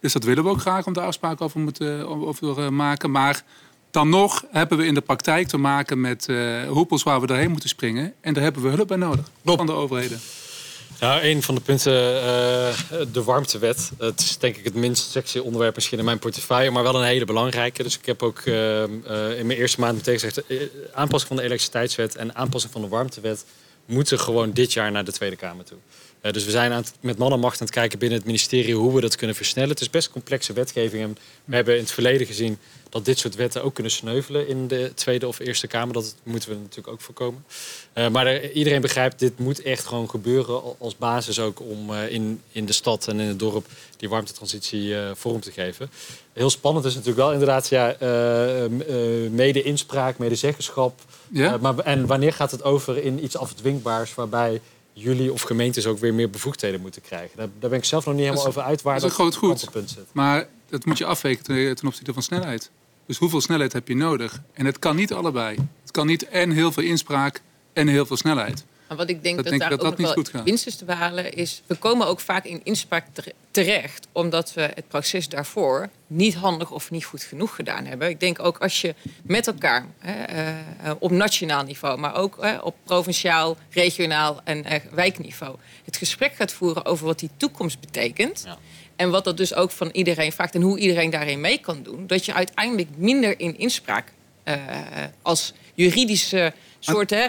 [0.00, 3.10] Dus dat willen we ook graag om daar afspraken over, moeten, over maken.
[3.10, 3.42] Maar
[3.90, 7.50] dan nog hebben we in de praktijk te maken met uh, hoepels waar we doorheen
[7.50, 8.12] moeten springen.
[8.20, 10.20] En daar hebben we hulp bij nodig van de overheden.
[11.00, 12.74] Nou, een van de punten, uh,
[13.12, 13.90] de warmtewet.
[13.98, 17.06] Het is denk ik het minst sexy onderwerp misschien in mijn portefeuille, maar wel een
[17.06, 17.82] hele belangrijke.
[17.82, 18.82] Dus ik heb ook uh,
[19.38, 20.42] in mijn eerste maand meteen gezegd,
[20.92, 23.44] aanpassing van de elektriciteitswet en aanpassing van de warmtewet
[23.84, 25.78] moeten gewoon dit jaar naar de Tweede Kamer toe.
[26.26, 28.26] Uh, dus we zijn aan het, met man en macht aan het kijken binnen het
[28.26, 29.70] ministerie hoe we dat kunnen versnellen.
[29.70, 31.02] Het is best complexe wetgeving.
[31.02, 32.58] En we hebben in het verleden gezien
[32.88, 35.94] dat dit soort wetten ook kunnen sneuvelen in de Tweede of Eerste Kamer.
[35.94, 37.44] Dat moeten we natuurlijk ook voorkomen.
[37.94, 42.10] Uh, maar er, iedereen begrijpt, dit moet echt gewoon gebeuren als basis ook om uh,
[42.12, 43.66] in, in de stad en in het dorp
[43.96, 45.90] die warmtetransitie vorm te geven.
[46.32, 47.96] Heel spannend is natuurlijk wel inderdaad ja,
[49.30, 51.00] mede-inspraak, mede-zeggenschap.
[51.28, 51.56] Ja?
[51.56, 54.60] maar, en wanneer gaat het over in iets afdwingbaars waarbij
[54.98, 57.36] jullie of gemeentes ook weer meer bevoegdheden moeten krijgen?
[57.36, 59.36] Daar, daar ben ik zelf nog niet helemaal over uit waar dat, is een groot
[59.36, 59.70] goed.
[59.70, 60.04] Punt zit.
[60.12, 62.70] Maar dat moet je afwegen ten opzichte van snelheid.
[63.06, 64.42] Dus hoeveel snelheid heb je nodig?
[64.52, 65.56] En het kan niet allebei.
[65.82, 67.40] Het kan niet en heel veel inspraak
[67.72, 68.64] en heel veel snelheid.
[68.88, 70.76] Maar wat ik denk dat, dat, denk daar dat ook dat nog wel winst is
[70.76, 71.62] te behalen is...
[71.66, 73.06] we komen ook vaak in inspraak
[73.50, 74.06] terecht...
[74.12, 78.08] omdat we het proces daarvoor niet handig of niet goed genoeg gedaan hebben.
[78.08, 80.50] Ik denk ook als je met elkaar hè,
[80.84, 81.98] uh, op nationaal niveau...
[81.98, 85.56] maar ook uh, op provinciaal, regionaal en uh, wijkniveau...
[85.84, 88.42] het gesprek gaat voeren over wat die toekomst betekent...
[88.44, 88.58] Ja.
[88.96, 92.06] En wat dat dus ook van iedereen vraagt en hoe iedereen daarin mee kan doen.
[92.06, 94.12] Dat je uiteindelijk minder in inspraak
[94.44, 94.54] uh,
[95.22, 97.10] als juridische soort.
[97.10, 97.26] Hè,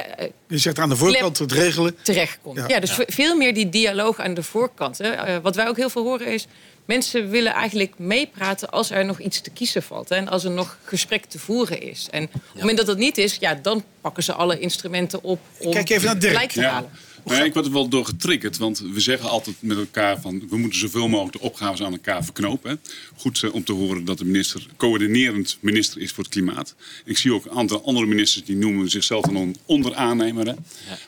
[0.47, 1.95] je zegt aan de voorkant het regelen.
[2.01, 2.57] Terechtkomt.
[2.57, 3.03] Ja, ja dus ja.
[3.07, 4.97] veel meer die dialoog aan de voorkant.
[4.97, 5.35] Hè.
[5.35, 6.47] Uh, wat wij ook heel veel horen is.
[6.85, 10.09] Mensen willen eigenlijk meepraten als er nog iets te kiezen valt.
[10.09, 12.07] Hè, en als er nog gesprek te voeren is.
[12.11, 15.39] En op het moment dat dat niet is, ja, dan pakken ze alle instrumenten op
[15.57, 16.33] om Kijk even naar Dirk.
[16.33, 16.89] gelijk te halen.
[17.37, 18.57] Nee, ik word er wel door getriggerd.
[18.57, 20.43] Want we zeggen altijd met elkaar van...
[20.49, 22.79] we moeten zoveel mogelijk de opgaves aan elkaar verknopen.
[23.15, 26.75] Goed uh, om te horen dat de minister coördinerend minister is voor het klimaat.
[27.05, 30.45] Ik zie ook een aantal andere ministers die noemen zichzelf dan een onderaannemer.
[30.45, 30.55] Ja.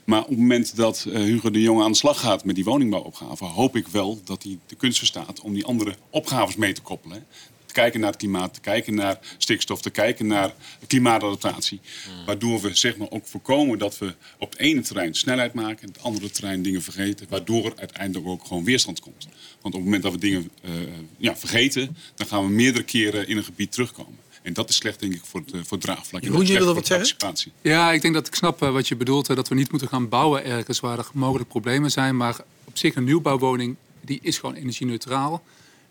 [0.04, 2.64] Maar op het moment dat uh, Hugo de Jonge aan de slag gaat met die
[2.64, 3.46] woningbouwopgave...
[3.46, 7.18] hoop ik wel dat hij de kunst verstaat om die andere opgaves mee te koppelen.
[7.18, 7.24] Hè
[7.70, 10.54] te kijken naar het klimaat, te kijken naar stikstof, te kijken naar
[10.88, 11.80] klimaatadaptatie.
[12.06, 12.26] Hmm.
[12.26, 15.94] Waardoor we zeg maar, ook voorkomen dat we op het ene terrein snelheid maken en
[15.94, 17.26] het andere terrein dingen vergeten.
[17.30, 19.28] Waardoor er uiteindelijk ook gewoon weerstand komt.
[19.62, 20.72] Want op het moment dat we dingen uh,
[21.18, 24.18] ja, vergeten, dan gaan we meerdere keren in een gebied terugkomen.
[24.42, 26.24] En dat is slecht, denk ik, voor het, eh, voor het draagvlak.
[26.24, 27.52] Jeroen, je wilde voor wat de participatie.
[27.62, 29.28] Ja, ik denk dat ik snap eh, wat je bedoelt.
[29.28, 32.18] hè, Dat we niet moeten gaan bouwen ergens waar er mogelijk problemen zijn.
[32.18, 35.44] Maar op zich een nieuwbouwwoning, die is gewoon energie-neutraal.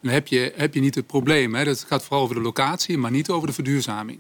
[0.02, 1.54] Dan heb je, heb je niet het probleem.
[1.54, 1.64] Hè.
[1.64, 4.18] Dat gaat vooral over de locatie, maar niet over de verduurzaming.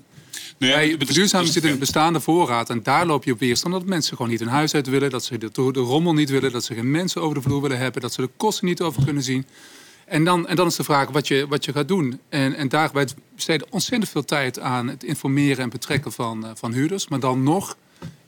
[0.58, 2.70] Bij het de verduurzaming zit in de bestaande voorraad.
[2.70, 5.10] En daar loop je op weerstand dat mensen gewoon niet hun huis uit willen.
[5.10, 6.52] Dat ze de, de rommel niet willen.
[6.52, 8.02] Dat ze geen mensen over de vloer willen hebben.
[8.02, 9.46] Dat ze de kosten niet over kunnen zien.
[10.04, 12.20] En dan, en dan is de vraag wat je, wat je gaat doen.
[12.28, 16.50] En, en daar wij besteden ontzettend veel tijd aan het informeren en betrekken van, eh,
[16.54, 17.08] van huurders.
[17.08, 17.76] Maar dan nog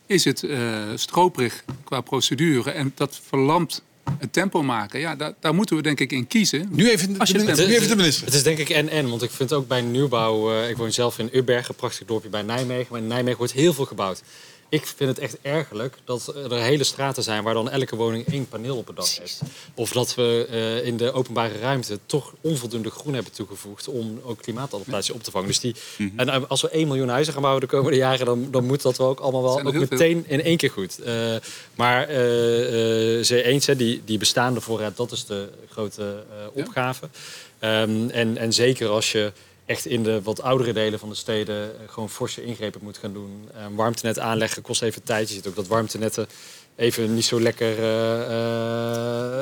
[0.06, 0.58] is het eh
[0.94, 2.70] stroperig qua procedure.
[2.70, 3.82] En dat verlamt
[4.18, 5.00] het tempo maken.
[5.00, 6.68] Ja, daar, daar moeten we denk ik in kiezen.
[6.70, 7.68] Nu even, Als je de, het nu bent.
[7.76, 8.24] even de minister.
[8.24, 10.52] Het is denk ik en-en, want ik vind ook bij nieuwbouw...
[10.52, 12.86] eh, ik woon zelf in Ubbergen, een prachtig dorpje bij Nijmegen.
[12.90, 14.22] Maar in Nijmegen wordt heel veel gebouwd.
[14.70, 17.42] Ik vind het echt ergerlijk dat er hele straten zijn...
[17.42, 19.40] waar dan elke woning één paneel op het dak heeft.
[19.74, 23.88] Of dat we eh, in de openbare ruimte toch onvoldoende groen hebben toegevoegd...
[23.88, 25.48] om ook klimaatadaptatie op te vangen.
[25.48, 25.74] Dus die,
[26.16, 28.26] En eh, als we 1 miljoen huizen gaan bouwen de komende jaren...
[28.26, 29.86] dan, dan moet dat wel ook allemaal wel ook veel.
[29.90, 30.98] meteen in één keer goed.
[30.98, 31.36] Eh,
[31.74, 32.16] maar eh,
[33.22, 37.08] ze eens, hè, die, die bestaande voorraad, dat is de grote opgave.
[37.58, 39.32] Ehm, en, en zeker als je
[39.70, 43.12] echt in de wat oudere delen van de steden eh, gewoon forse ingrepen moet gaan
[43.12, 43.48] doen.
[43.52, 45.28] Een warmtenet aanleggen kost even tijd.
[45.28, 46.28] Je ziet ook dat warmtenetten
[46.76, 47.76] even niet zo lekker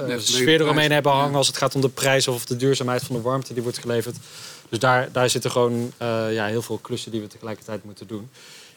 [0.07, 3.17] Nee, sfeer eromheen hebben hangen als het gaat om de prijs of de duurzaamheid van
[3.17, 4.17] de warmte die wordt geleverd.
[4.69, 5.93] Dus daar, daar zitten gewoon
[6.31, 8.31] ja, heel veel klussen die we tegelijkertijd moeten doen.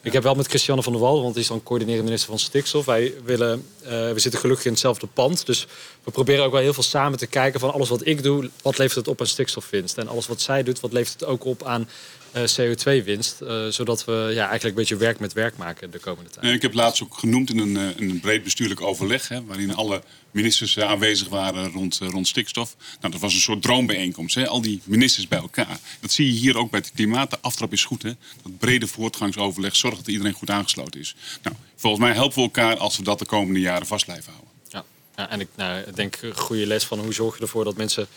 [0.04, 2.40] Ik heb wel met Christiane van der Wal, want die is dan coördinerend minister van
[2.40, 2.86] Stikstof.
[2.86, 5.46] Wij willen, eh, we zitten gelukkig in hetzelfde pand.
[5.46, 5.68] Dus
[6.04, 8.78] we proberen ook wel heel veel samen te kijken van alles wat ik doe, wat
[8.78, 9.98] levert het op aan stikstofwinst?
[9.98, 11.90] En alles wat zij doet, wat levert het ook op aan
[12.34, 13.42] CO2-winst?
[13.42, 16.54] Eh, zodat we ja, eigenlijk een beetje werk met werk maken de komende tijd.
[16.54, 20.02] Ik heb laatst ook genoemd in een, eh, een breed bestuurlijk overleg, hè, waarin alle
[20.32, 22.76] ministers eh, aanwezig waren rond, eh, rond stikstof.
[23.00, 25.80] Nou, dat was een soort droombijeenkomst, hè, al die ministers bij elkaar.
[26.00, 27.30] Dat zie je hier ook bij het klimaat.
[27.30, 28.12] De aftrap is goed, hè.
[28.44, 31.16] Dat brede voortgangsoverleg zorgt dat iedereen goed aangesloten is.
[31.44, 34.52] Nou, volgens mij helpen we elkaar als we dat de komende jaren vast blijven houden.
[34.70, 34.86] Ja.
[35.16, 37.78] Ja, en ik nou, ik denk een goede les van hoe zorg je ervoor dat
[37.78, 38.08] mensen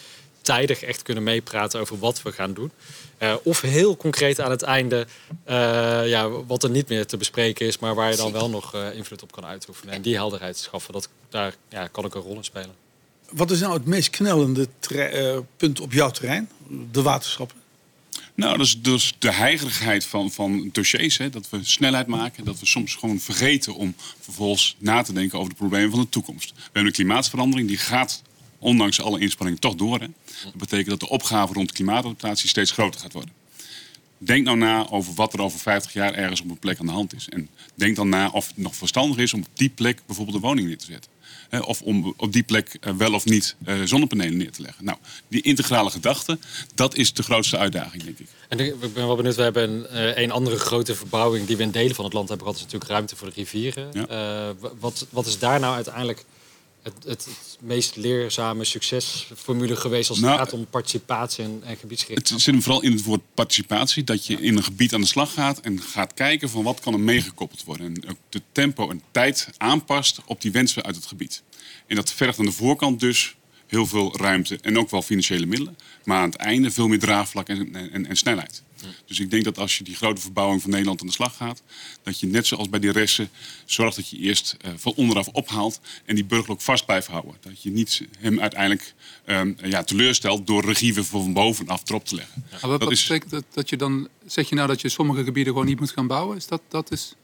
[0.45, 2.71] tijdig echt kunnen meepraten over wat we gaan doen.
[3.19, 5.07] Eh, of heel concreet aan het einde
[5.45, 8.75] eh, ja, wat er niet meer te bespreken is, maar waar je dan wel nog
[8.75, 9.95] eh, invloed op kan uitoefenen.
[9.95, 12.75] En die helderheid schaffen, dat, daar ja, kan ik een rol in spelen.
[13.31, 16.51] Wat is nou het meest knellende eh, punt op jouw terrein?
[16.91, 17.57] De waterschappen.
[18.35, 21.17] Nou, dat is dus de heigerigheid van, van dossiers.
[21.17, 21.31] Hè?
[21.31, 22.45] Dat we snelheid maken.
[22.45, 26.09] Dat we soms gewoon vergeten om vervolgens na te denken over de problemen van de
[26.09, 26.53] toekomst.
[26.55, 28.23] We hebben een klimaatverandering die gaat,
[28.65, 30.01] ondanks alle inspanningen, toch door.
[30.01, 30.07] Hè?
[30.45, 33.33] Dat betekent dat de opgave rond klimaatadaptatie steeds groter gaat worden.
[34.19, 36.93] Denk nou na over wat er over 50 jaar ergens op een plek aan de
[36.93, 37.29] hand is.
[37.29, 40.43] En denk dan na of het nog verstandig is om op die plek bijvoorbeeld een
[40.43, 41.13] woning neer te zetten.
[41.67, 44.85] Of om op die plek eh, wel of niet eh, zonnepanelen neer te leggen.
[44.85, 44.99] Nou,
[45.29, 46.39] die integrale gedachte,
[46.75, 48.27] dat is de grootste uitdaging, denk ik.
[48.49, 51.63] En ik ben wel benieuwd, we hebben een, eh, een andere grote verbouwing die we
[51.63, 53.89] in delen van het land hebben gehad, is natuurlijk ruimte voor de rivieren.
[53.93, 54.55] Ja.
[54.79, 56.25] Wat, wat is daar nou uiteindelijk
[56.85, 61.77] het, het, het meest leerzame succesformule geweest als het Nou, gaat om participatie en, en
[61.77, 62.29] gebiedsgericht?
[62.29, 64.05] Het zit hem vooral in het woord participatie.
[64.05, 66.93] Dat je in een gebied aan de slag gaat en gaat kijken van wat kan
[66.93, 67.87] er meegekoppeld worden.
[67.87, 71.43] En ook de tempo en tijd aanpast op die wensen uit het gebied.
[71.87, 73.35] En dat vergt aan de voorkant dus
[73.67, 75.77] heel veel ruimte en ook wel financiële middelen.
[76.05, 78.63] Maar aan het einde veel meer draagvlak en, en, en snelheid.
[79.07, 81.63] Dus ik denk dat als je die grote verbouwing van Nederland aan de slag gaat,
[82.03, 83.29] dat je net zoals bij die resten
[83.65, 87.35] zorgt dat je eerst eh, van onderaf ophaalt en die burger ook vast blijft houden.
[87.41, 88.95] Dat je niet hem uiteindelijk
[89.25, 92.45] ehm, ja, teleurstelt door regie weer van bovenaf erop te leggen.
[92.51, 94.09] Maar wat, Dat wat is- betekent dat, dat je dan...
[94.27, 96.37] Zeg je nou dat je sommige gebieden gewoon niet moet gaan bouwen?
[96.37, 97.15] Is dat, dat is...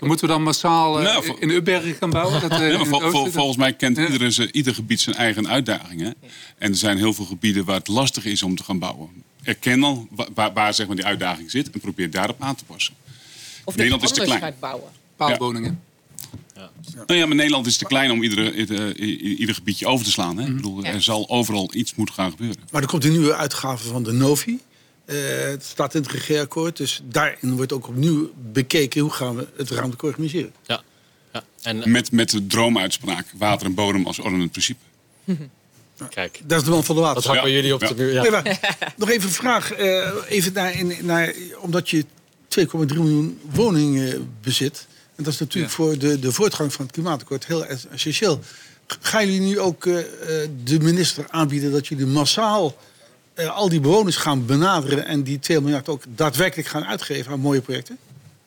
[0.00, 2.40] Moeten we dan massaal eh, Nou, in Ubbergen gaan bouwen?
[2.40, 3.32] Dat, eh, Ja, in maar het vol- vol- oosten?
[3.32, 4.06] volgens mij kent Ja.
[4.06, 6.14] iedere, ze- ieder gebied zijn eigen uitdagingen.
[6.58, 9.08] En er zijn heel veel gebieden waar het lastig is om te gaan bouwen.
[9.42, 12.64] Erken dan wa- waar, waar zeg maar, die uitdaging zit en probeer daarop aan te
[12.64, 12.94] passen.
[13.64, 14.42] Of Nederland dat is je te klein.
[14.52, 14.90] gaat bouwen.
[17.06, 20.36] Nou ja, maar Nederland is te klein om iedere, ieder, ieder gebiedje over te slaan.
[20.38, 20.46] Hè?
[20.48, 20.92] Ik bedoel, Ja.
[20.92, 22.56] er zal overal iets moeten gaan gebeuren.
[22.70, 24.58] Maar er komt een nieuwe uitgave van de Novi.
[25.04, 26.76] Eh, het staat in het regeerakkoord.
[26.76, 30.52] Dus daarin wordt ook opnieuw bekeken hoe gaan we het ruimtelijk organiseren.
[30.66, 30.82] Ja.
[31.32, 31.44] ja.
[31.62, 34.80] En Met, met de droomuitspraak water en bodem als ordenend principe.
[36.10, 37.30] kijk, Dat is de man van de dat water.
[37.30, 37.54] hangen Ja.
[37.56, 37.88] jullie op Ja.
[37.88, 38.12] de muur.
[38.12, 38.22] Ja.
[38.22, 38.58] Nee, maar,
[38.96, 39.72] nog even een vraag.
[39.72, 42.04] eh, even naar, in- naar, omdat je
[42.48, 44.86] 2,3 miljoen woningen bezit.
[45.16, 45.76] En dat is natuurlijk Ja.
[45.78, 48.40] voor de, de voortgang van het klimaatakkoord heel es- essentieel.
[49.00, 52.76] Gaan jullie nu ook eh, eh, de minister aanbieden dat jullie massaal
[53.34, 57.40] eh, al die bewoners gaan benaderen en die 2 miljard ook daadwerkelijk gaan uitgeven aan
[57.40, 57.98] mooie projecten?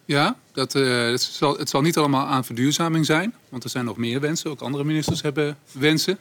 [0.05, 3.33] Ja, dat, eh, het, zal, het zal niet allemaal aan verduurzaming zijn.
[3.49, 4.49] Want er zijn nog meer wensen.
[4.49, 6.17] Ook andere ministers hebben wensen.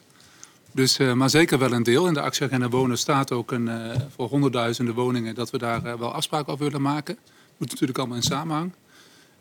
[0.73, 2.07] Dus, uh, maar zeker wel een deel.
[2.07, 6.13] In de actieagenda wonen staat ook een, uh, voor honderdduizenden woningen dat we daar wel
[6.13, 7.19] afspraken over willen maken.
[7.57, 8.73] Moet natuurlijk allemaal in samenhang.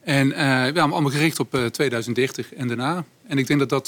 [0.02, 3.06] En we hebben allemaal gericht op 2030 en daarna.
[3.28, 3.88] En ik denk dat dat,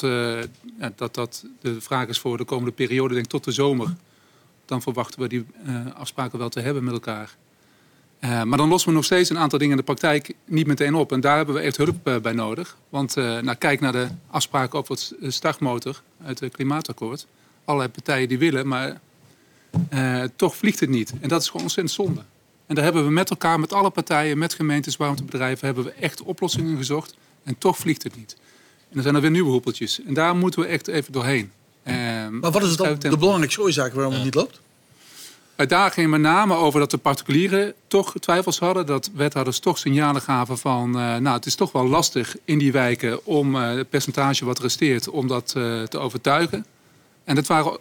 [0.80, 3.96] ja, dat dat de vraag is voor de komende periode, denk tot de zomer.
[4.68, 5.46] Dan verwachten we die
[5.94, 7.36] afspraken wel te hebben met elkaar.
[8.20, 10.96] Uh, maar dan lossen we nog steeds een aantal dingen in de praktijk niet meteen
[10.96, 11.12] op.
[11.12, 12.78] En daar hebben we echt hulp uh, bij nodig.
[12.90, 17.28] Want nou, kijk naar de afspraken over het startmotor uit het klimaatakkoord.
[17.66, 19.00] Allerlei partijen die willen, maar
[20.36, 21.14] toch vliegt het niet.
[21.22, 22.22] En dat is gewoon ontzettend zonde.
[22.66, 25.66] En daar hebben we met elkaar, met alle partijen, met gemeentes, warmtebedrijven...
[25.66, 27.16] hebben we echt oplossingen gezocht.
[27.44, 28.36] En toch vliegt het niet.
[28.80, 30.04] En dan zijn er weer nieuwe hoepeltjes.
[30.04, 31.52] En daar moeten we echt even doorheen.
[32.32, 34.60] Maar wat is dan de belangrijkste oorzaak waarom het niet loopt?
[35.66, 38.86] Daar ging met name over dat de particulieren toch twijfels hadden.
[38.86, 40.88] Dat wethouders toch signalen gaven van...
[40.88, 44.60] Uh, nou, het is toch wel lastig in die wijken om uh, het percentage wat
[44.60, 45.10] resteert...
[45.10, 46.66] om dat uh, te overtuigen.
[47.24, 47.78] En dat waren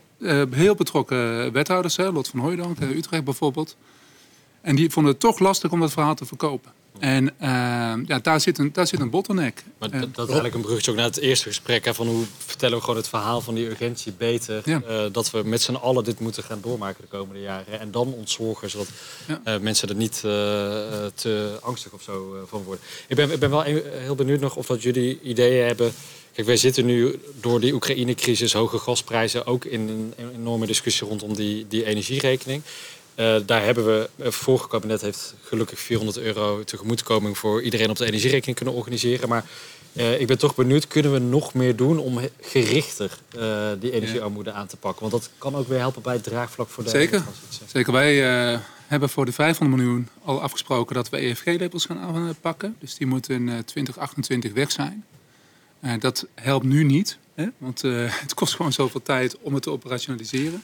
[0.50, 1.96] heel betrokken wethouders.
[1.96, 3.76] Hè, Lot van Hooijdonk, Utrecht bijvoorbeeld.
[4.60, 6.72] En die vonden het toch lastig om dat verhaal te verkopen.
[6.98, 9.64] En uh, ja, daar, zit een, daar zit een bottleneck.
[9.78, 11.84] Maar dat, dat is eigenlijk een bruggetje ook naar het eerste gesprek.
[11.84, 14.62] Hè, van hoe vertellen we gewoon het verhaal van die urgentie beter.
[14.64, 14.82] Ja.
[14.88, 17.80] Uh, dat we met z'n allen dit moeten gaan doormaken de komende jaren.
[17.80, 18.88] En dan ontzorgen, zodat
[19.26, 19.40] ja.
[19.44, 20.20] uh, mensen er niet
[21.14, 22.84] te angstig of zo van worden.
[23.08, 25.92] Ik ben, ik ben wel heel benieuwd nog of dat jullie ideeën hebben...
[26.32, 29.46] Kijk, wij zitten nu door die Oekraïne-crisis, hoge gasprijzen...
[29.46, 32.62] ook in een enorme discussie rondom die, die energierekening.
[33.16, 37.96] Uh, daar hebben we, het vorige kabinet heeft gelukkig 400 euro tegemoetkoming voor iedereen op
[37.96, 39.28] de energierekening kunnen organiseren.
[39.28, 39.44] Maar
[39.92, 44.52] uh, ik ben toch benieuwd, kunnen we nog meer doen om gerichter uh, die energiearmoede
[44.52, 45.10] aan te pakken?
[45.10, 47.22] Want dat kan ook weer helpen bij het draagvlak voor de Zeker,
[47.66, 47.92] Zeker.
[47.92, 48.14] wij
[48.86, 52.76] hebben voor de 500 miljoen al afgesproken dat we EFG-labels gaan aanpakken.
[52.78, 55.04] Dus die moeten in 2028 weg zijn.
[55.98, 57.46] dat helpt nu niet, hè?
[57.58, 57.82] want
[58.24, 60.62] het kost gewoon zoveel tijd om het te operationaliseren.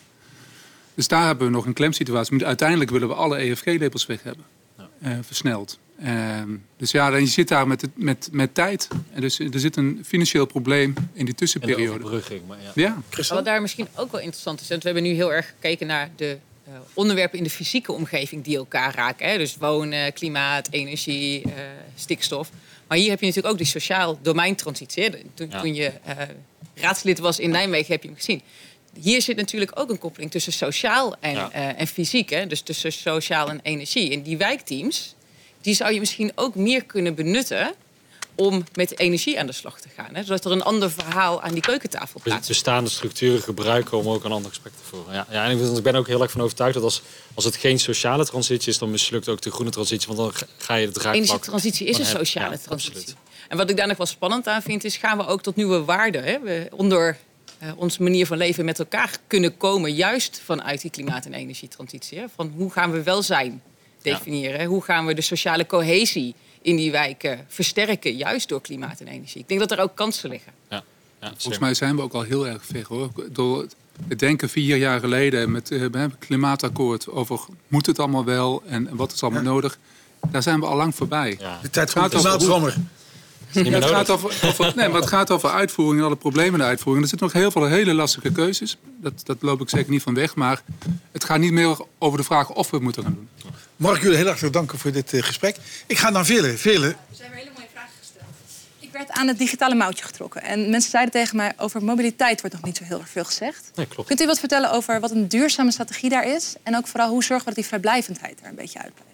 [0.95, 2.37] Dus daar hebben we nog een klemsituatie.
[2.37, 4.45] Maar uiteindelijk willen we alle EFG-lepels weg hebben.
[4.79, 4.89] Ja.
[5.03, 5.79] Uh, versneld.
[6.05, 6.43] Uh,
[6.77, 8.89] dus ja, dan je zit daar met, met, met tijd.
[9.13, 12.23] En dus er zit een financieel probleem in die tussenperiode.
[12.29, 12.71] En maar ja.
[12.75, 13.25] ja.
[13.29, 14.69] Wat daar misschien ook wel interessant is.
[14.69, 16.39] Want we hebben nu heel erg gekeken naar de
[16.69, 19.29] uh, onderwerpen in de fysieke omgeving die elkaar raken.
[19.29, 19.39] Hè?
[19.39, 21.53] Dus wonen, klimaat, energie, uh,
[21.95, 22.51] stikstof.
[22.87, 25.11] Maar hier heb je natuurlijk ook die sociaal domeintransitie.
[25.35, 25.61] Toen, ja.
[25.61, 25.93] toen je
[26.75, 28.43] raadslid was in Nijmegen heb je hem gezien
[29.01, 31.51] hier zit natuurlijk ook een koppeling tussen sociaal en, ja.
[31.55, 32.31] uh, en fysiek.
[32.31, 32.47] Hè?
[32.47, 34.13] Dus tussen sociaal en energie.
[34.13, 35.15] En die wijkteams,
[35.61, 37.75] die zou je misschien ook meer kunnen benutten
[38.35, 40.15] om met energie aan de slag te gaan.
[40.15, 40.23] Hè?
[40.23, 42.49] Zodat er een ander verhaal aan die keukentafel plaatst.
[42.49, 45.15] Bestaande structuren gebruiken om ook een ander gesprek te voeren.
[45.15, 47.03] Ja, ja, en ik ben ook heel erg van overtuigd dat als,
[47.35, 48.79] als het geen sociale transitie is...
[48.79, 51.25] dan mislukt ook de groene transitie, want dan ga je het draagvlak...
[51.25, 52.99] Energietransitie is een sociale ja, transitie.
[52.99, 53.17] Absoluut.
[53.49, 55.85] En wat ik daar nog wel spannend aan vind, is gaan we ook tot nieuwe
[55.85, 56.25] waarden.
[56.25, 56.41] Hè?
[56.41, 57.19] We, onder
[57.77, 62.19] onze manier van leven met elkaar kunnen komen, juist vanuit die klimaat- en energietransitie.
[62.19, 62.25] Hè?
[62.35, 63.63] Van hoe gaan we welzijn
[64.03, 64.61] definiëren?
[64.61, 64.67] Ja.
[64.67, 69.41] Hoe gaan we de sociale cohesie in die wijken versterken, juist door klimaat en energie?
[69.41, 70.53] Ik denk dat er ook kansen liggen.
[70.71, 70.85] Ja.
[71.21, 73.11] Ja, Volgens mij zijn we ook al heel erg ver hoor.
[73.31, 73.67] Door
[74.09, 78.97] het denken vier jaar geleden met uh, het klimaatakkoord over moet het allemaal wel en
[78.97, 79.79] wat is allemaal nodig.
[80.31, 81.39] Daar zijn we al lang voorbij.
[81.63, 82.77] De tijd van de klimaatrammer.
[83.53, 86.59] Ja, het, gaat over, over, nee, maar het gaat over uitvoering en alle problemen in
[86.59, 87.05] de uitvoering.
[87.05, 88.79] Er zitten nog heel veel hele lastige keuzes.
[89.01, 90.35] Dat, dat loop ik zeker niet van weg.
[90.35, 90.63] Maar
[91.13, 93.29] het gaat niet meer over de vraag of we het moeten gaan doen.
[93.77, 95.57] Mag ik jullie heel hartelijk danken voor dit uh, gesprek.
[95.87, 96.57] Ik ga naar Vele.
[96.57, 96.87] Vele.
[96.87, 98.25] Er zijn weer hele mooie vragen gesteld.
[98.79, 100.43] Ik werd aan het digitale mouwtje getrokken.
[100.43, 103.71] En mensen zeiden tegen mij, over mobiliteit wordt nog niet zo heel erg veel gezegd.
[103.75, 104.09] Nee, klopt.
[104.09, 106.55] Kunt u wat vertellen over wat een duurzame strategie daar is?
[106.63, 109.11] En ook vooral hoe zorgen we dat die vrijblijvendheid er een beetje uitblijft?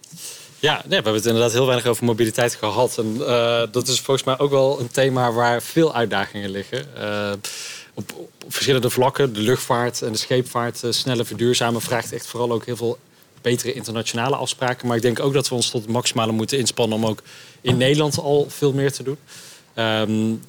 [0.61, 2.99] Ja, nee, we hebben het inderdaad heel weinig over mobiliteit gehad.
[2.99, 6.87] En uh, dat is volgens mij ook wel een thema waar veel uitdagingen liggen.
[6.99, 7.33] Uh,
[7.95, 9.33] op, verschillende vlakken.
[9.33, 12.99] De luchtvaart en de scheepvaart uh, sneller verduurzamen vraagt echt vooral ook heel veel
[13.43, 14.87] betere internationale afspraken.
[14.87, 17.23] Maar ik denk ook dat we ons tot het maximale moeten inspannen om ook
[17.61, 19.19] in Nederland al veel meer te doen.
[19.75, 20.43] Um,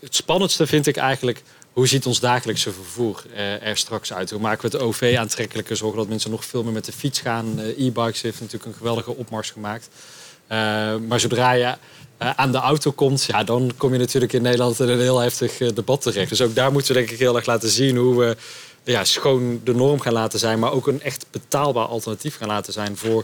[0.00, 1.42] het spannendste vind ik eigenlijk
[1.78, 3.22] hoe ziet ons dagelijkse vervoer
[3.60, 4.30] er straks uit?
[4.30, 5.76] Hoe maken we het OV aantrekkelijker?
[5.76, 7.58] Zorgen dat mensen nog veel meer met de fiets gaan.
[7.58, 9.88] E-bikes heeft natuurlijk een geweldige opmars gemaakt.
[9.88, 10.58] Uh,
[10.96, 11.74] maar zodra je
[12.18, 15.56] aan de auto komt, ja, dan kom je natuurlijk in Nederland in een heel heftig
[15.72, 16.28] debat terecht.
[16.28, 18.36] Dus ook daar moeten we denk ik heel erg laten zien hoe we
[18.84, 22.72] ja, schoon de norm gaan laten zijn, maar ook een echt betaalbaar alternatief gaan laten
[22.72, 23.22] zijn voor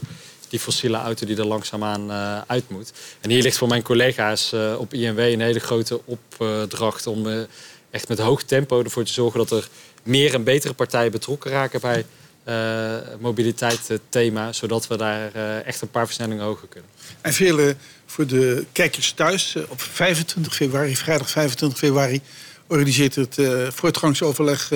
[0.49, 2.11] die fossiele auto die er langzaamaan
[2.47, 2.91] uit moet.
[3.21, 7.47] En hier ligt voor mijn collega's op INW een hele grote opdracht om
[7.95, 9.67] echt met hoog tempo ervoor te zorgen dat er
[10.03, 12.05] meer en betere partijen betrokken raken bij
[12.47, 16.89] uh, mobiliteit thema, zodat we daar uh, echt een paar versnellingen hoger kunnen.
[17.21, 17.75] En vele
[18.05, 22.21] voor de kijkers thuis, op 25 februari, vrijdag 25 februari,
[22.67, 23.37] organiseert het
[23.69, 24.71] voortgangsoverleg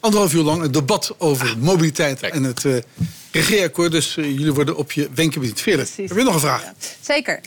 [0.00, 2.76] anderhalf uur lang een debat over mobiliteit en het uh,
[3.32, 3.92] regeerakkoord.
[3.92, 5.60] Dus uh, jullie worden op je wenken bediend.
[5.60, 6.62] Veerle, heb je nog een vraag?
[6.62, 6.74] Ja.
[7.00, 7.40] Zeker.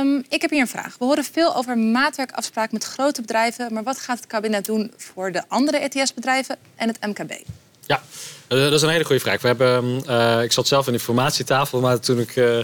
[0.00, 0.96] Um, ik heb hier een vraag.
[0.98, 3.72] We horen veel over maatwerkafspraken met grote bedrijven.
[3.72, 7.32] Maar wat gaat het kabinet doen voor de andere ETS-bedrijven en het MKB?
[7.86, 8.02] Ja,
[8.48, 9.40] eh, dat is een hele goede vraag.
[9.40, 12.60] We hebben, uh, ik zat zelf in de informatietafel, maar toen ik uh,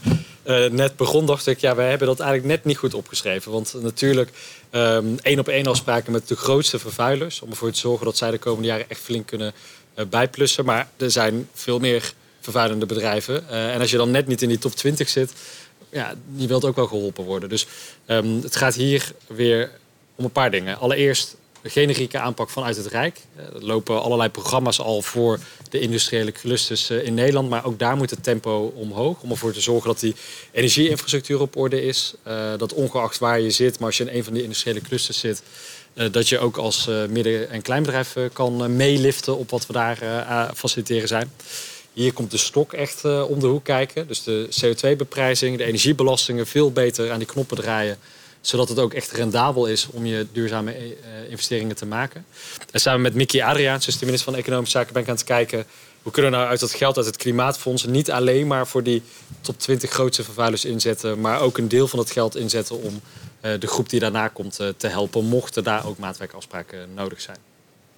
[0.70, 3.52] net begon, dacht ik, ja, wij hebben dat eigenlijk net niet goed opgeschreven.
[3.52, 4.30] Want natuurlijk
[4.72, 8.30] um, één op één afspraken met de grootste vervuilers, om ervoor te zorgen dat zij
[8.30, 9.52] de komende jaren echt flink kunnen
[10.08, 10.64] bijplussen.
[10.64, 13.48] Maar er zijn veel meer vervuilende bedrijven.
[13.48, 15.32] en als je dan net niet in die top 20 zit,
[15.90, 17.48] ja, die wilt ook wel geholpen worden.
[17.48, 17.66] Dus
[18.06, 19.70] um, het gaat hier weer
[20.14, 20.78] om een paar dingen.
[20.78, 23.20] Allereerst generieke aanpak vanuit het Rijk.
[23.36, 25.38] Eh, er lopen allerlei programma's al voor
[25.70, 27.48] de industriële clusters eh, in Nederland.
[27.48, 29.20] Maar ook daar moet het tempo omhoog.
[29.20, 30.14] Om ervoor te zorgen dat die
[30.52, 32.14] energieinfrastructuur op orde is.
[32.22, 35.18] Eh, dat ongeacht waar je zit, maar als je in een van die industriële clusters
[35.18, 35.42] zit.
[36.10, 39.98] dat je ook als midden- en kleinbedrijf kan meeliften op wat we daar
[40.54, 41.32] faciliteren zijn.
[41.92, 44.08] Hier komt de stok echt om de hoek kijken.
[44.08, 47.98] Dus de CO2-beprijzing, de energiebelastingen veel beter aan die knoppen draaien
[48.42, 50.86] zodat het ook echt rendabel is om je duurzame eh,
[51.28, 52.24] investeringen te maken.
[52.70, 55.24] En samen met Mickey Adriaans, dus de minister van Economische Zaken, ben ik aan het
[55.24, 55.66] kijken...
[56.02, 57.84] hoe kunnen we nou uit dat geld uit het klimaatfonds...
[57.86, 59.02] niet alleen maar voor die
[59.40, 61.20] top 20 grootste vervuilers inzetten...
[61.20, 63.00] maar ook een deel van het geld inzetten om
[63.40, 65.24] eh, de groep die daarna komt eh, te helpen...
[65.24, 67.38] mochten daar ook maatwerkafspraken nodig zijn.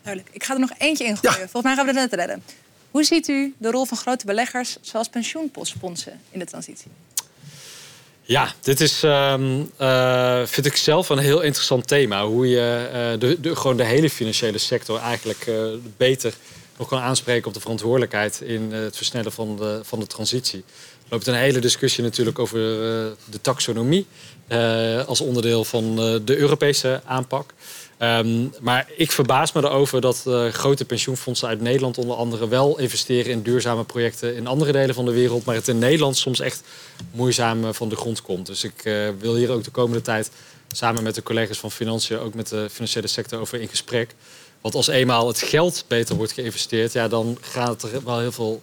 [0.03, 0.35] Duidelijk.
[0.35, 1.39] Ik ga er nog eentje in gooien.
[1.39, 2.43] Volgens mij gaan we het net redden.
[2.91, 6.91] Hoe ziet u de rol van grote beleggers zoals pensioenpostsponsor in de transitie?
[8.27, 12.27] Ja, dit is, ehm, eh, vind ik zelf een heel interessant thema.
[12.27, 15.65] Hoe je uh, de, de, gewoon de hele financiële sector eigenlijk uh,
[15.97, 16.35] beter
[16.79, 20.59] nog kan aanspreken op de verantwoordelijkheid in het versnellen van de, van de transitie.
[20.59, 24.07] Er loopt een hele discussie natuurlijk over de taxonomie
[25.07, 27.55] als onderdeel van de Europese aanpak.
[28.05, 32.79] Um, maar ik verbaas me erover dat uh, grote pensioenfondsen uit Nederland onder andere wel
[32.79, 36.41] investeren in duurzame projecten in andere delen van de wereld, maar het in Nederland soms
[36.41, 36.63] echt
[37.11, 38.47] moeizaam uh, van de grond komt.
[38.47, 40.31] Dus ik uh, wil hier ook de komende tijd
[40.73, 44.15] samen met de collega's van Financiën, ook met de financiële sector over in gesprek.
[44.61, 48.33] Want als eenmaal het geld beter wordt geïnvesteerd, ja, dan gaat het er wel heel
[48.33, 48.63] veel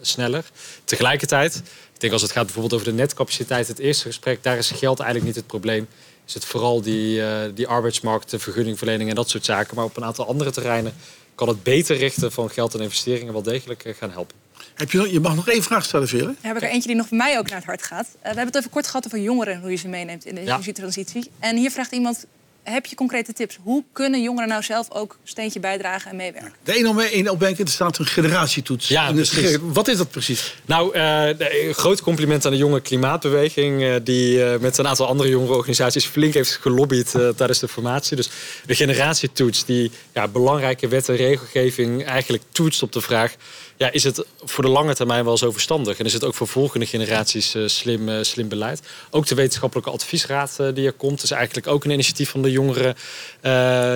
[0.00, 0.44] sneller.
[0.84, 1.56] Tegelijkertijd,
[1.94, 5.00] ik denk als het gaat bijvoorbeeld over de netcapaciteit, het eerste gesprek, daar is geld
[5.00, 5.88] eigenlijk niet het probleem
[6.26, 9.76] is het vooral die, uh, die arbeidsmarkt, de vergunningverlening en dat soort zaken.
[9.76, 10.92] Maar op een aantal andere terreinen
[11.34, 14.36] kan het beter richten van geld en investeringen wel degelijk eh, gaan helpen.
[14.74, 16.34] Heb je, je mag nog één vraag stellen, Vele.
[16.40, 18.06] heb ik er eentje die nog voor mij ook naar het hart gaat.
[18.06, 20.40] Uh, we hebben het even kort gehad over jongeren, hoe je ze meeneemt in de
[20.40, 21.30] energietransitie.
[21.38, 22.26] En hier vraagt iemand,
[22.62, 23.58] heb je concrete tips?
[23.62, 26.52] Hoe kunnen jongeren nou zelf ook een steentje bijdragen en meewerken?
[26.64, 28.88] De een om één opdenken, er staat een generatietoets.
[28.88, 29.12] Ja,
[29.60, 30.56] Wat is dat precies?
[30.66, 31.26] Nou, uh,
[31.66, 33.82] een groot compliment aan de jonge klimaatbeweging...
[33.82, 38.16] Uh, die uh, met een aantal andere organisaties flink heeft gelobbyd tijdens de formatie.
[38.16, 38.30] Dus
[38.66, 43.34] de generatietoets die ja, belangrijke wet en regelgeving eigenlijk toetst op de vraag
[43.82, 45.98] ja, is het voor de lange termijn wel zo verstandig?
[45.98, 48.82] En is het ook voor volgende generaties uh, slim, uh, slim beleid?
[49.10, 52.50] Ook de wetenschappelijke adviesraad uh, die er komt, is eigenlijk ook een initiatief van de
[52.50, 52.94] jongeren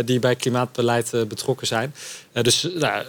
[0.06, 1.94] die bij klimaatbeleid betrokken zijn.
[2.32, 3.04] dus nou,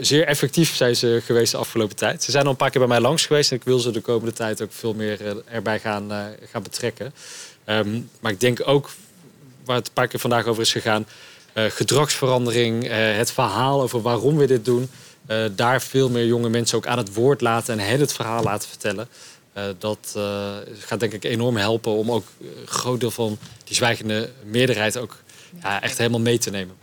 [0.00, 2.22] zeer effectief zijn ze geweest de afgelopen tijd.
[2.22, 4.00] Ze zijn al een paar keer bij mij langs geweest en ik wil ze de
[4.00, 6.10] komende tijd ook veel meer erbij gaan,
[6.50, 7.14] gaan betrekken.
[7.66, 8.90] Um, maar ik denk ook,
[9.64, 11.06] waar het een paar keer vandaag over is gegaan,
[11.54, 14.90] gedragsverandering, het verhaal over waarom we dit doen.
[15.28, 18.42] Uh, daar veel meer jonge mensen ook aan het woord laten en hen het verhaal
[18.42, 19.08] laten vertellen.
[19.56, 23.76] Uh, dat uh, gaat denk ik enorm helpen om ook een groot deel van die
[23.76, 25.16] zwijgende meerderheid ook
[25.62, 26.74] ja, echt helemaal mee te nemen.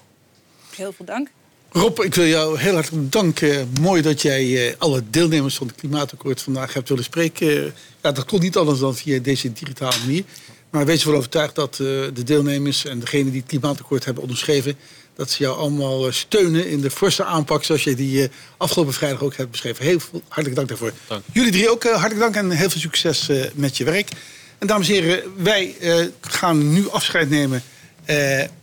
[0.75, 1.29] Heel veel dank.
[1.71, 3.69] Rob, ik wil jou heel hartelijk bedanken.
[3.81, 7.73] Mooi dat jij alle deelnemers van het Klimaatakkoord vandaag hebt willen spreken.
[8.01, 10.23] Ja, dat kon niet anders dan via deze digitale manier.
[10.69, 14.77] Maar wees ervan overtuigd dat de deelnemers en degenen die het Klimaatakkoord hebben onderschreven
[15.21, 18.93] dat ze jou allemaal eh, steunen in de forse aanpak zoals je die eh, afgelopen
[18.93, 19.85] vrijdag ook hebt beschreven.
[19.85, 20.91] Heel veel, hartelijk dank daarvoor.
[21.07, 21.23] Dank.
[21.31, 24.09] Jullie drie ook eh, hartelijk dank en heel veel succes met je werk.
[24.57, 25.75] En dames en heren, wij
[26.21, 27.63] gaan nu afscheid nemen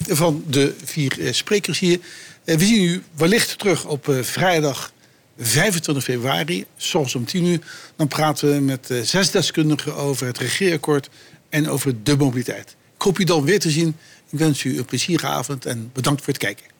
[0.07, 1.99] van de vier sprekers hier.
[2.45, 4.93] we zien u wellicht terug op vrijdag
[5.39, 7.61] 25 februari, soms om 10 uur.
[7.97, 11.09] Dan praten we met zes deskundigen over het regeerakkoord
[11.49, 12.77] en over de mobiliteit.
[12.95, 13.97] Ik hoop u dan weer te zien.
[14.31, 16.78] Ik wens u een plezierige avond en bedankt voor het kijken.